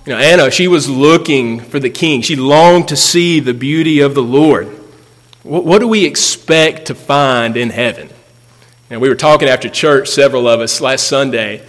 You 0.06 0.14
know, 0.14 0.20
Anna, 0.20 0.50
she 0.50 0.68
was 0.68 0.90
looking 0.90 1.60
for 1.60 1.80
the 1.80 1.90
king. 1.90 2.22
She 2.22 2.36
longed 2.36 2.88
to 2.88 2.96
see 2.96 3.40
the 3.40 3.54
beauty 3.54 4.00
of 4.00 4.16
the 4.16 4.24
Lord. 4.24 4.68
What, 5.44 5.66
what 5.66 5.80
do 5.80 5.88
we 5.88 6.06
expect 6.06 6.88
to 6.88 6.96
find 6.96 7.58
in 7.58 7.70
heaven? 7.70 8.10
And 8.90 9.02
we 9.02 9.10
were 9.10 9.16
talking 9.16 9.50
after 9.50 9.70
church, 9.70 10.08
several 10.08 10.48
of 10.48 10.62
us, 10.62 10.80
last 10.80 11.08
Sunday. 11.08 11.68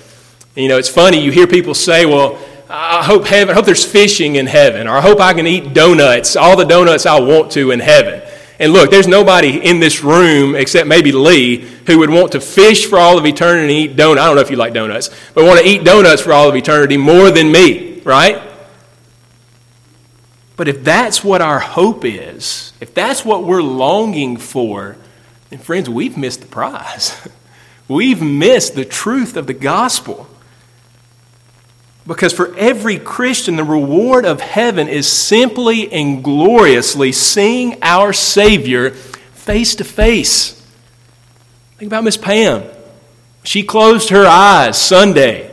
You 0.54 0.68
know, 0.68 0.78
it's 0.78 0.88
funny, 0.88 1.20
you 1.20 1.32
hear 1.32 1.46
people 1.46 1.74
say, 1.74 2.06
well, 2.06 2.38
I 2.68 3.02
hope 3.02 3.26
heaven, 3.26 3.50
I 3.50 3.54
hope 3.54 3.66
there's 3.66 3.84
fishing 3.84 4.36
in 4.36 4.46
heaven, 4.46 4.86
or 4.86 4.96
I 4.96 5.00
hope 5.00 5.20
I 5.20 5.34
can 5.34 5.46
eat 5.46 5.74
donuts, 5.74 6.36
all 6.36 6.56
the 6.56 6.64
donuts 6.64 7.06
I 7.06 7.18
want 7.18 7.50
to 7.52 7.72
in 7.72 7.80
heaven. 7.80 8.22
And 8.60 8.72
look, 8.72 8.90
there's 8.90 9.08
nobody 9.08 9.58
in 9.58 9.80
this 9.80 10.04
room 10.04 10.54
except 10.54 10.86
maybe 10.86 11.12
Lee 11.12 11.62
who 11.86 11.98
would 11.98 12.10
want 12.10 12.32
to 12.32 12.40
fish 12.40 12.86
for 12.86 12.98
all 12.98 13.18
of 13.18 13.26
eternity 13.26 13.62
and 13.62 13.90
eat 13.90 13.96
donuts. 13.96 14.20
I 14.20 14.26
don't 14.26 14.36
know 14.36 14.42
if 14.42 14.50
you 14.50 14.56
like 14.56 14.72
donuts, 14.72 15.10
but 15.34 15.44
want 15.44 15.58
to 15.60 15.66
eat 15.66 15.82
donuts 15.82 16.22
for 16.22 16.32
all 16.32 16.48
of 16.48 16.54
eternity 16.54 16.96
more 16.96 17.30
than 17.30 17.50
me, 17.50 17.89
right? 18.04 18.42
But 20.56 20.68
if 20.68 20.84
that's 20.84 21.24
what 21.24 21.40
our 21.40 21.58
hope 21.58 22.04
is, 22.04 22.74
if 22.80 22.92
that's 22.92 23.24
what 23.24 23.44
we're 23.44 23.62
longing 23.62 24.36
for, 24.36 24.96
then 25.48 25.58
friends, 25.58 25.88
we've 25.88 26.16
missed 26.16 26.42
the 26.42 26.46
prize. 26.46 27.16
we've 27.88 28.20
missed 28.20 28.74
the 28.74 28.84
truth 28.84 29.36
of 29.36 29.46
the 29.46 29.54
gospel. 29.54 30.28
Because 32.06 32.32
for 32.32 32.54
every 32.56 32.98
Christian, 32.98 33.56
the 33.56 33.64
reward 33.64 34.24
of 34.24 34.40
heaven 34.40 34.88
is 34.88 35.08
simply 35.08 35.92
and 35.92 36.22
gloriously 36.22 37.12
seeing 37.12 37.78
our 37.82 38.12
Savior 38.12 38.90
face 38.90 39.74
to 39.76 39.84
face. 39.84 40.60
Think 41.78 41.88
about 41.88 42.04
Miss 42.04 42.16
Pam. 42.16 42.64
She 43.44 43.62
closed 43.62 44.10
her 44.10 44.26
eyes 44.26 44.78
Sunday. 44.78 45.49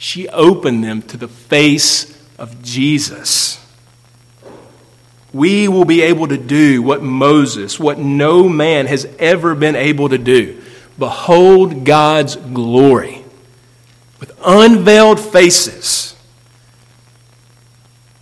She 0.00 0.30
opened 0.30 0.82
them 0.82 1.02
to 1.02 1.18
the 1.18 1.28
face 1.28 2.18
of 2.38 2.62
Jesus. 2.62 3.62
We 5.30 5.68
will 5.68 5.84
be 5.84 6.00
able 6.00 6.26
to 6.28 6.38
do 6.38 6.82
what 6.82 7.02
Moses, 7.02 7.78
what 7.78 7.98
no 7.98 8.48
man 8.48 8.86
has 8.86 9.06
ever 9.18 9.54
been 9.54 9.76
able 9.76 10.08
to 10.08 10.16
do 10.16 10.62
behold 10.98 11.84
God's 11.84 12.36
glory 12.36 13.22
with 14.18 14.32
unveiled 14.44 15.20
faces, 15.20 16.16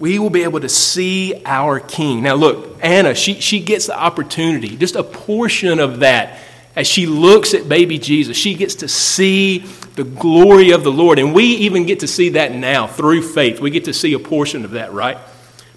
we 0.01 0.19
will 0.19 0.31
be 0.31 0.43
able 0.43 0.61
to 0.61 0.69
see 0.69 1.43
our 1.45 1.79
King. 1.79 2.25
Now, 2.25 2.35
look, 2.35 2.79
Anna, 2.83 3.15
she, 3.15 3.41
she 3.41 3.61
gets 3.61 3.87
the 3.87 3.99
opportunity, 3.99 4.77
just 4.77 4.97
a 4.97 5.05
portion 5.05 5.79
of 5.79 6.01
that. 6.01 6.41
As 6.79 6.87
she 6.87 7.07
looks 7.07 7.55
at 7.55 7.69
baby 7.69 7.99
Jesus, 7.99 8.37
she 8.37 8.55
gets 8.55 8.77
to 8.77 8.87
see 8.87 9.59
the 9.97 10.05
glory 10.05 10.71
of 10.71 10.85
the 10.85 10.93
Lord. 10.93 11.19
And 11.19 11.35
we 11.35 11.43
even 11.43 11.87
get 11.87 11.99
to 12.01 12.07
see 12.07 12.29
that 12.31 12.55
now 12.55 12.87
through 12.87 13.23
faith. 13.23 13.59
We 13.59 13.71
get 13.71 13.87
to 13.87 13.93
see 13.93 14.13
a 14.13 14.19
portion 14.21 14.65
of 14.65 14.71
that, 14.71 14.93
right? 14.93 15.19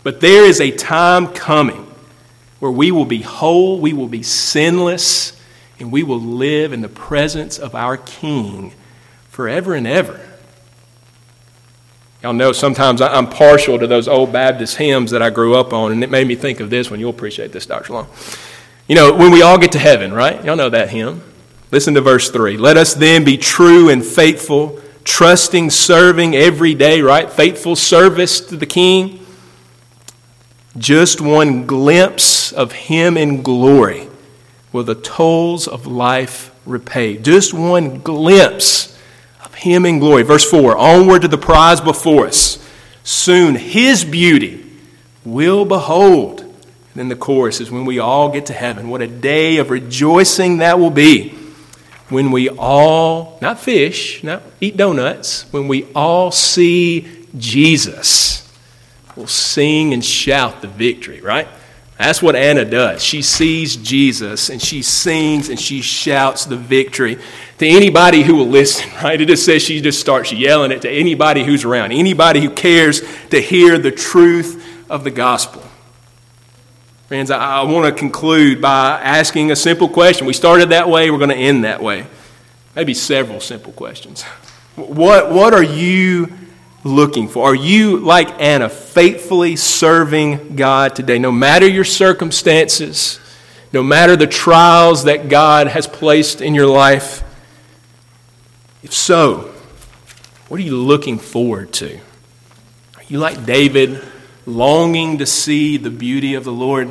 But 0.04 0.22
there 0.22 0.46
is 0.46 0.62
a 0.62 0.70
time 0.70 1.30
coming 1.30 1.88
where 2.60 2.70
we 2.70 2.92
will 2.92 3.06
be 3.06 3.24
whole, 3.24 3.80
we 3.82 3.94
will 3.94 4.08
be 4.08 4.22
sinless, 4.22 5.36
and 5.80 5.92
we 5.92 6.04
will 6.04 6.22
live 6.22 6.72
in 6.72 6.82
the 6.82 6.88
presence 6.88 7.58
of 7.58 7.74
our 7.74 7.98
King 7.98 8.72
forever 9.30 9.74
and 9.74 9.88
ever. 9.88 10.20
Y'all 12.22 12.34
know 12.34 12.52
sometimes 12.52 13.02
I'm 13.02 13.28
partial 13.28 13.80
to 13.80 13.88
those 13.88 14.08
old 14.08 14.32
Baptist 14.32 14.78
hymns 14.78 15.10
that 15.10 15.24
I 15.24 15.32
grew 15.32 15.56
up 15.56 15.74
on, 15.74 15.94
and 15.94 16.04
it 16.04 16.12
made 16.12 16.28
me 16.28 16.36
think 16.36 16.60
of 16.60 16.70
this 16.70 16.92
one. 16.92 17.00
You'll 17.00 17.10
appreciate 17.10 17.52
this, 17.54 17.66
Dr. 17.66 17.94
Long. 17.94 18.08
You 18.92 18.98
know, 18.98 19.14
when 19.14 19.32
we 19.32 19.42
all 19.42 19.58
get 19.58 19.72
to 19.72 19.80
heaven, 19.80 20.12
right? 20.14 20.44
Y'all 20.44 20.58
know 20.58 20.68
that 20.68 20.90
hymn. 20.90 21.24
Listen 21.72 21.94
to 21.94 22.02
verse 22.02 22.30
3. 22.30 22.58
Let 22.58 22.76
us 22.76 22.94
then 22.94 23.24
be 23.24 23.38
true 23.38 23.88
and 23.88 24.06
faithful, 24.06 24.82
trusting, 25.06 25.70
serving 25.70 26.36
every 26.36 26.74
day, 26.74 27.00
right? 27.02 27.32
Faithful 27.32 27.78
service 27.78 28.42
to 28.42 28.58
the 28.58 28.66
King. 28.66 29.26
Just 30.78 31.22
one 31.22 31.66
glimpse 31.66 32.52
of 32.52 32.74
Him 32.74 33.16
in 33.16 33.42
glory 33.42 34.10
will 34.74 34.84
the 34.84 34.96
tolls 34.96 35.70
of 35.70 35.88
life 35.88 36.54
repay. 36.66 37.16
Just 37.16 37.54
one 37.54 38.00
glimpse 38.00 39.00
of 39.46 39.54
him 39.54 39.86
in 39.86 40.00
glory. 40.00 40.24
Verse 40.24 40.50
4 40.52 40.76
Onward 40.76 41.22
to 41.22 41.30
the 41.30 41.38
prize 41.38 41.80
before 41.80 42.28
us. 42.28 42.58
Soon 43.06 43.56
his 43.56 44.04
beauty 44.04 44.70
will 45.24 45.64
behold. 45.64 46.41
And 46.94 47.00
then 47.00 47.08
the 47.08 47.16
chorus 47.16 47.62
is 47.62 47.72
when 47.72 47.86
we 47.86 48.00
all 48.00 48.30
get 48.30 48.48
to 48.48 48.54
heaven. 48.54 48.90
What 48.90 49.02
a 49.02 49.08
day 49.08 49.58
of 49.58 49.70
rejoicing 49.70 50.58
that 50.58 50.78
will 50.78 50.92
be. 50.92 51.30
When 52.10 52.32
we 52.32 52.50
all, 52.50 53.38
not 53.42 53.60
fish, 53.60 54.22
not 54.24 54.44
eat 54.60 54.76
donuts, 54.76 55.44
when 55.54 55.70
we 55.70 55.86
all 55.96 56.32
see 56.32 57.26
Jesus. 57.38 58.52
We'll 59.16 59.28
sing 59.28 59.94
and 59.94 60.04
shout 60.04 60.62
the 60.62 60.68
victory, 60.68 61.22
right? 61.22 61.48
That's 61.98 62.22
what 62.22 62.36
Anna 62.36 62.66
does. 62.66 63.04
She 63.04 63.22
sees 63.22 63.76
Jesus 63.76 64.50
and 64.50 64.62
she 64.62 64.82
sings 64.82 65.50
and 65.50 65.60
she 65.60 65.82
shouts 65.82 66.46
the 66.46 66.58
victory 66.58 67.18
to 67.60 67.68
anybody 67.68 68.24
who 68.24 68.36
will 68.36 68.48
listen, 68.48 68.90
right? 69.04 69.22
It 69.22 69.28
just 69.28 69.46
says 69.46 69.62
she 69.62 69.80
just 69.80 70.02
starts 70.02 70.34
yelling 70.34 70.72
it 70.72 70.82
to 70.82 70.90
anybody 70.90 71.44
who's 71.44 71.64
around, 71.64 71.92
anybody 71.92 72.42
who 72.42 72.50
cares 72.50 73.02
to 73.30 73.40
hear 73.40 73.78
the 73.78 73.92
truth 73.92 74.66
of 74.90 75.04
the 75.04 75.12
gospel. 75.12 75.64
Friends, 77.12 77.30
I, 77.30 77.60
I 77.60 77.64
want 77.64 77.86
to 77.86 77.92
conclude 77.92 78.62
by 78.62 78.98
asking 79.02 79.52
a 79.52 79.56
simple 79.58 79.90
question. 79.90 80.26
We 80.26 80.32
started 80.32 80.70
that 80.70 80.88
way, 80.88 81.12
we're 81.12 81.18
going 81.18 81.30
to 81.30 81.36
end 81.36 81.66
that 81.66 81.84
way. 81.84 82.08
Maybe 82.74 82.94
several 82.94 83.42
simple 83.42 83.74
questions. 83.74 84.24
What, 84.78 85.30
what 85.30 85.54
are 85.54 85.62
you 85.62 86.32
looking 86.86 87.28
for? 87.28 87.50
Are 87.50 87.54
you, 87.54 87.98
like 87.98 88.40
Anna, 88.40 88.70
faithfully 88.70 89.58
serving 89.58 90.56
God 90.56 90.96
today, 90.96 91.20
no 91.20 91.34
matter 91.34 91.68
your 91.68 91.84
circumstances, 91.84 93.20
no 93.74 93.84
matter 93.84 94.16
the 94.16 94.26
trials 94.26 95.04
that 95.04 95.28
God 95.28 95.68
has 95.68 95.88
placed 95.88 96.40
in 96.40 96.56
your 96.56 96.68
life? 96.68 97.24
If 98.84 98.94
so, 98.94 99.54
what 100.48 100.62
are 100.62 100.64
you 100.64 100.78
looking 100.78 101.20
forward 101.20 101.74
to? 101.74 101.98
Are 102.96 103.04
you 103.10 103.20
like 103.20 103.46
David, 103.46 104.02
longing 104.46 105.18
to 105.20 105.26
see 105.26 105.78
the 105.78 105.90
beauty 105.90 106.34
of 106.36 106.44
the 106.44 106.52
Lord? 106.52 106.90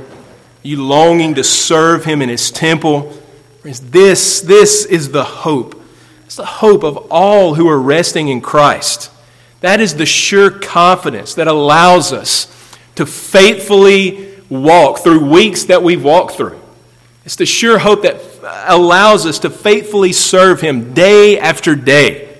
You 0.62 0.82
longing 0.84 1.34
to 1.36 1.44
serve 1.44 2.04
Him 2.04 2.22
in 2.22 2.28
His 2.28 2.50
temple? 2.50 3.16
This, 3.62 4.40
this 4.40 4.84
is 4.84 5.10
the 5.10 5.24
hope. 5.24 5.82
It's 6.26 6.36
the 6.36 6.44
hope 6.44 6.84
of 6.84 7.08
all 7.10 7.54
who 7.54 7.68
are 7.68 7.80
resting 7.80 8.28
in 8.28 8.40
Christ. 8.40 9.10
That 9.60 9.80
is 9.80 9.96
the 9.96 10.06
sure 10.06 10.50
confidence 10.50 11.34
that 11.34 11.48
allows 11.48 12.12
us 12.12 12.46
to 12.94 13.04
faithfully 13.04 14.36
walk 14.48 15.00
through 15.00 15.28
weeks 15.30 15.64
that 15.64 15.82
we've 15.82 16.02
walked 16.02 16.36
through. 16.36 16.60
It's 17.24 17.36
the 17.36 17.46
sure 17.46 17.78
hope 17.78 18.02
that 18.02 18.20
allows 18.66 19.26
us 19.26 19.38
to 19.40 19.50
faithfully 19.50 20.12
serve 20.12 20.60
Him 20.60 20.94
day 20.94 21.38
after 21.38 21.74
day. 21.74 22.38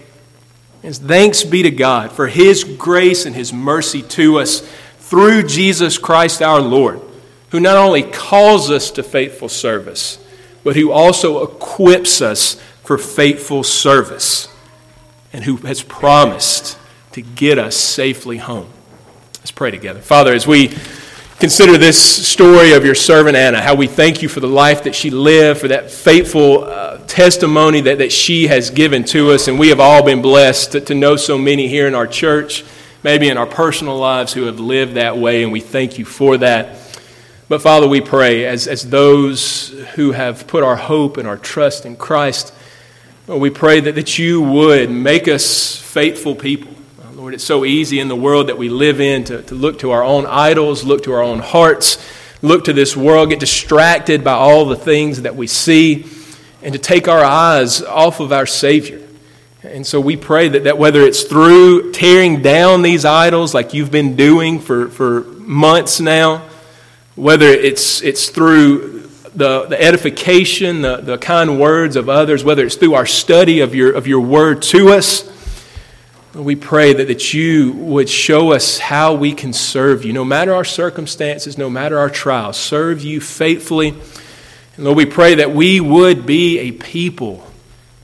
And 0.83 0.97
thanks 0.97 1.45
be 1.45 1.63
to 1.63 1.71
God 1.71 2.13
for 2.13 2.27
His 2.27 2.65
grace 2.65 3.27
and 3.27 3.37
His 3.37 3.53
mercy 3.53 4.03
to 4.03 4.39
us 4.39 4.67
through 5.11 5.43
Jesus 5.43 5.99
Christ 5.99 6.41
our 6.41 6.61
Lord, 6.61 7.01
who 7.49 7.59
not 7.59 7.77
only 7.77 8.05
calls 8.05 8.71
us 8.71 8.93
to 8.93 9.03
faithful 9.03 9.49
service, 9.49 10.25
but 10.63 10.77
who 10.77 10.93
also 10.93 11.43
equips 11.43 12.23
us 12.23 12.55
for 12.85 12.97
faithful 12.97 13.65
service 13.65 14.47
and 15.33 15.43
who 15.43 15.57
has 15.57 15.83
promised 15.83 16.79
to 17.11 17.23
get 17.23 17.59
us 17.59 17.77
safely 17.77 18.37
home. 18.37 18.71
Let's 19.39 19.51
pray 19.51 19.73
together. 19.73 19.99
Father, 19.99 20.33
as 20.33 20.47
we 20.47 20.73
consider 21.41 21.77
this 21.77 22.01
story 22.29 22.73
of 22.75 22.85
your 22.85 22.95
servant 22.95 23.37
Anna, 23.37 23.61
how 23.61 23.75
we 23.75 23.89
thank 23.89 24.23
you 24.23 24.29
for 24.29 24.39
the 24.39 24.47
life 24.47 24.85
that 24.85 24.95
she 24.95 25.11
lived, 25.11 25.61
for 25.61 25.69
that 25.69 25.91
faithful 25.91 26.63
uh, 26.63 26.99
testimony 27.09 27.81
that, 27.81 27.99
that 27.99 28.13
she 28.13 28.47
has 28.47 28.71
given 28.71 29.03
to 29.07 29.33
us. 29.33 29.49
And 29.49 29.59
we 29.59 29.71
have 29.71 29.81
all 29.81 30.05
been 30.05 30.23
blessed 30.23 30.71
to, 30.71 30.81
to 30.83 30.95
know 30.95 31.17
so 31.17 31.37
many 31.37 31.67
here 31.67 31.89
in 31.89 31.97
our 31.97 32.07
church, 32.07 32.65
maybe 33.03 33.29
in 33.29 33.37
our 33.37 33.47
personal 33.47 33.99
lives, 33.99 34.33
who 34.33 34.45
have 34.45 34.61
lived 34.61 34.95
that 34.95 35.17
way. 35.17 35.43
And 35.43 35.53
we 35.53 35.61
thank 35.61 35.99
you 35.99 36.05
for 36.05 36.37
that. 36.39 36.77
But 37.49 37.63
Father, 37.63 37.89
we 37.89 38.01
pray 38.01 38.47
as, 38.47 38.69
as 38.69 38.89
those 38.89 39.71
who 39.95 40.13
have 40.13 40.47
put 40.47 40.63
our 40.63 40.77
hope 40.77 41.17
and 41.17 41.27
our 41.27 41.37
trust 41.37 41.85
in 41.85 41.97
Christ, 41.97 42.55
we 43.27 43.51
pray 43.51 43.81
that, 43.81 43.95
that 43.95 44.19
you 44.19 44.43
would 44.43 44.91
make 44.91 45.29
us 45.29 45.77
faithful 45.77 46.35
people 46.35 46.73
uh, 47.01 47.13
Lord, 47.13 47.35
it's 47.35 47.45
so 47.45 47.65
easy 47.65 48.01
in 48.01 48.09
the 48.09 48.17
world 48.17 48.49
that 48.49 48.59
we 48.59 48.69
live 48.69 49.01
in 49.01 49.25
to, 49.25 49.43
to 49.43 49.55
look 49.55 49.79
to 49.81 49.91
our 49.91 50.03
own 50.03 50.27
idols, 50.27 50.85
look 50.85 51.05
to 51.05 51.13
our 51.13 51.23
own 51.23 51.39
hearts, 51.39 52.05
look 52.43 52.65
to 52.65 52.73
this 52.73 52.97
world, 52.97 53.31
get 53.31 53.41
distracted 53.41 54.25
by 54.25 54.33
all 54.33 54.65
the 54.65 54.77
things 54.77 55.23
that 55.23 55.37
we 55.37 55.47
see, 55.47 56.07
and 56.63 56.73
to 56.73 56.79
take 56.79 57.09
our 57.09 57.25
eyes 57.25 57.83
off 57.83 58.21
of 58.21 58.33
our 58.33 58.47
Savior. 58.47 59.00
And 59.71 59.87
so 59.87 60.01
we 60.01 60.17
pray 60.17 60.49
that, 60.49 60.65
that 60.65 60.79
whether 60.79 61.01
it's 61.03 61.23
through 61.23 61.93
tearing 61.93 62.43
down 62.43 62.83
these 62.83 63.05
idols 63.05 63.55
like 63.55 63.73
you've 63.73 63.93
been 63.93 64.17
doing 64.17 64.59
for, 64.59 64.89
for 64.89 65.23
months 65.23 66.01
now, 66.01 66.49
whether 67.15 67.47
it's, 67.47 68.03
it's 68.03 68.31
through 68.31 69.03
the, 69.33 69.67
the 69.67 69.81
edification, 69.81 70.83
the, 70.83 70.97
the 70.97 71.19
kind 71.19 71.61
words 71.61 71.95
of 71.95 72.09
others, 72.09 72.43
whether 72.43 72.67
it's 72.67 72.75
through 72.75 72.95
our 72.95 73.07
study 73.07 73.61
of 73.61 73.73
your, 73.73 73.93
of 73.93 74.09
your 74.09 74.21
word 74.21 74.61
to 74.63 74.89
us, 74.89 75.31
we 76.35 76.57
pray 76.57 76.93
that, 76.93 77.07
that 77.07 77.33
you 77.33 77.73
would 77.73 78.09
show 78.09 78.53
us 78.53 78.79
how 78.79 79.15
we 79.15 79.33
can 79.33 79.53
serve 79.53 80.05
you, 80.05 80.13
no 80.13 80.25
matter 80.25 80.53
our 80.53 80.65
circumstances, 80.65 81.57
no 81.57 81.71
matter 81.71 81.97
our 81.97 82.11
trials, 82.11 82.57
serve 82.57 83.03
you 83.03 83.21
faithfully. 83.21 83.91
And 84.75 84.85
Lord, 84.85 84.97
we 84.97 85.07
pray 85.07 85.37
that 85.37 85.53
we 85.53 85.81
would 85.81 86.27
be 86.27 86.59
a 86.59 86.73
people 86.73 87.47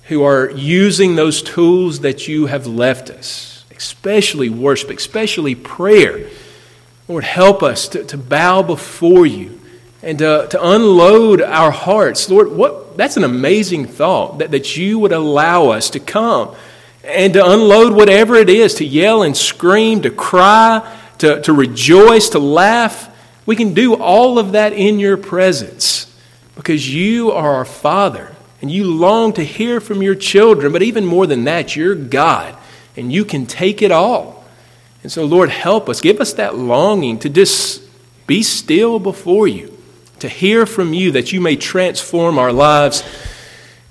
who 0.07 0.23
are 0.23 0.51
using 0.51 1.17
those 1.17 1.43
tools 1.43 2.01
that 2.01 2.29
you 2.29 2.47
have 2.47 2.67
left 2.67 3.11
us, 3.11 3.65
especially 3.77 4.49
worship, 4.49 4.91
especially 4.91 5.55
prayer. 5.55 6.29
Lord, 7.09 7.25
help 7.25 7.63
us 7.63 7.89
to, 7.89 8.05
to 8.05 8.17
bow 8.17 8.63
before 8.63 9.27
you 9.27 9.61
and 10.03 10.19
to, 10.19 10.47
to 10.51 10.65
unload 10.65 11.43
our 11.43 11.73
hearts. 11.73 12.31
Lord, 12.31 12.53
what, 12.53 12.97
that's 12.97 13.17
an 13.17 13.25
amazing 13.25 13.87
thought 13.87 14.39
that, 14.39 14.53
that 14.53 14.77
you 14.77 15.01
would 15.01 15.13
allow 15.13 15.71
us 15.71 15.91
to 15.91 16.01
come 16.01 16.55
and 17.03 17.33
to 17.33 17.45
unload 17.45 17.93
whatever 17.93 18.37
it 18.37 18.49
is, 18.49 18.75
to 18.75 18.85
yell 18.85 19.25
and 19.25 19.37
scream, 19.37 20.03
to 20.03 20.11
cry, 20.11 20.99
to, 21.19 21.43
to 21.43 21.53
rejoice, 21.53 22.29
to 22.31 22.39
laugh. 22.39 23.13
We 23.45 23.57
can 23.57 23.75
do 23.75 23.95
all 23.95 24.39
of 24.39 24.53
that 24.53 24.73
in 24.73 25.01
your 25.01 25.17
presence 25.17 26.17
because 26.55 26.93
you 26.93 27.33
are 27.33 27.55
our 27.57 27.65
Father 27.65 28.36
and 28.61 28.71
you 28.71 28.85
long 28.85 29.33
to 29.35 29.45
hear 29.45 29.81
from 29.81 30.03
your 30.03 30.15
children. 30.15 30.73
But 30.73 30.83
even 30.83 31.05
more 31.05 31.27
than 31.27 31.45
that, 31.45 31.77
you're 31.77 31.95
God 31.95 32.57
and 32.97 33.13
you 33.13 33.25
can 33.25 33.47
take 33.47 33.83
it 33.83 33.91
all. 33.91 34.45
And 35.03 35.13
so, 35.13 35.25
Lord, 35.25 35.51
help 35.51 35.89
us. 35.89 36.01
Give 36.01 36.21
us 36.21 36.33
that 36.35 36.57
longing 36.57 37.19
to 37.21 37.29
just 37.29 37.83
be 38.27 38.43
still 38.43 38.99
before 38.99 39.47
you, 39.47 39.77
to 40.19 40.29
hear 40.29 40.67
from 40.67 40.95
you 40.95 41.13
that 41.13 41.33
you 41.33 41.41
may 41.41 41.57
transform 41.57 42.39
our 42.39 42.53
lives 42.53 43.05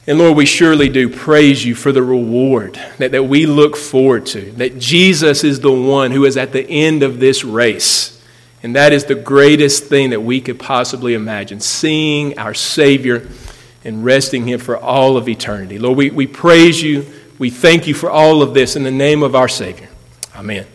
and 0.07 0.19
Lord, 0.19 0.37
we 0.37 0.45
surely 0.45 0.87
do 0.89 1.09
praise 1.09 1.65
you 1.65 1.73
for 1.73 1.91
the 1.91 2.03
reward 2.03 2.79
that, 2.99 3.11
that 3.11 3.23
we 3.23 3.47
look 3.47 3.75
forward 3.75 4.27
to, 4.27 4.51
that 4.53 4.77
Jesus 4.77 5.43
is 5.43 5.61
the 5.61 5.71
one 5.71 6.11
who 6.11 6.25
is 6.25 6.37
at 6.37 6.51
the 6.51 6.67
end 6.69 7.01
of 7.01 7.19
this 7.19 7.43
race. 7.43 8.11
And 8.61 8.75
that 8.75 8.93
is 8.93 9.05
the 9.05 9.15
greatest 9.15 9.85
thing 9.85 10.11
that 10.11 10.21
we 10.21 10.41
could 10.41 10.59
possibly 10.59 11.15
imagine 11.15 11.59
seeing 11.59 12.37
our 12.37 12.53
Savior 12.53 13.27
and 13.85 14.03
resting 14.03 14.45
Him 14.45 14.59
for 14.59 14.77
all 14.77 15.15
of 15.15 15.29
eternity. 15.29 15.79
Lord, 15.79 15.97
we, 15.97 16.09
we 16.09 16.27
praise 16.27 16.81
you. 16.81 17.05
We 17.37 17.49
thank 17.49 17.87
you 17.87 17.93
for 17.93 18.09
all 18.09 18.41
of 18.41 18.53
this 18.53 18.75
in 18.75 18.83
the 18.83 18.91
name 18.91 19.23
of 19.23 19.35
our 19.35 19.47
Savior. 19.47 19.89
Amen. 20.35 20.65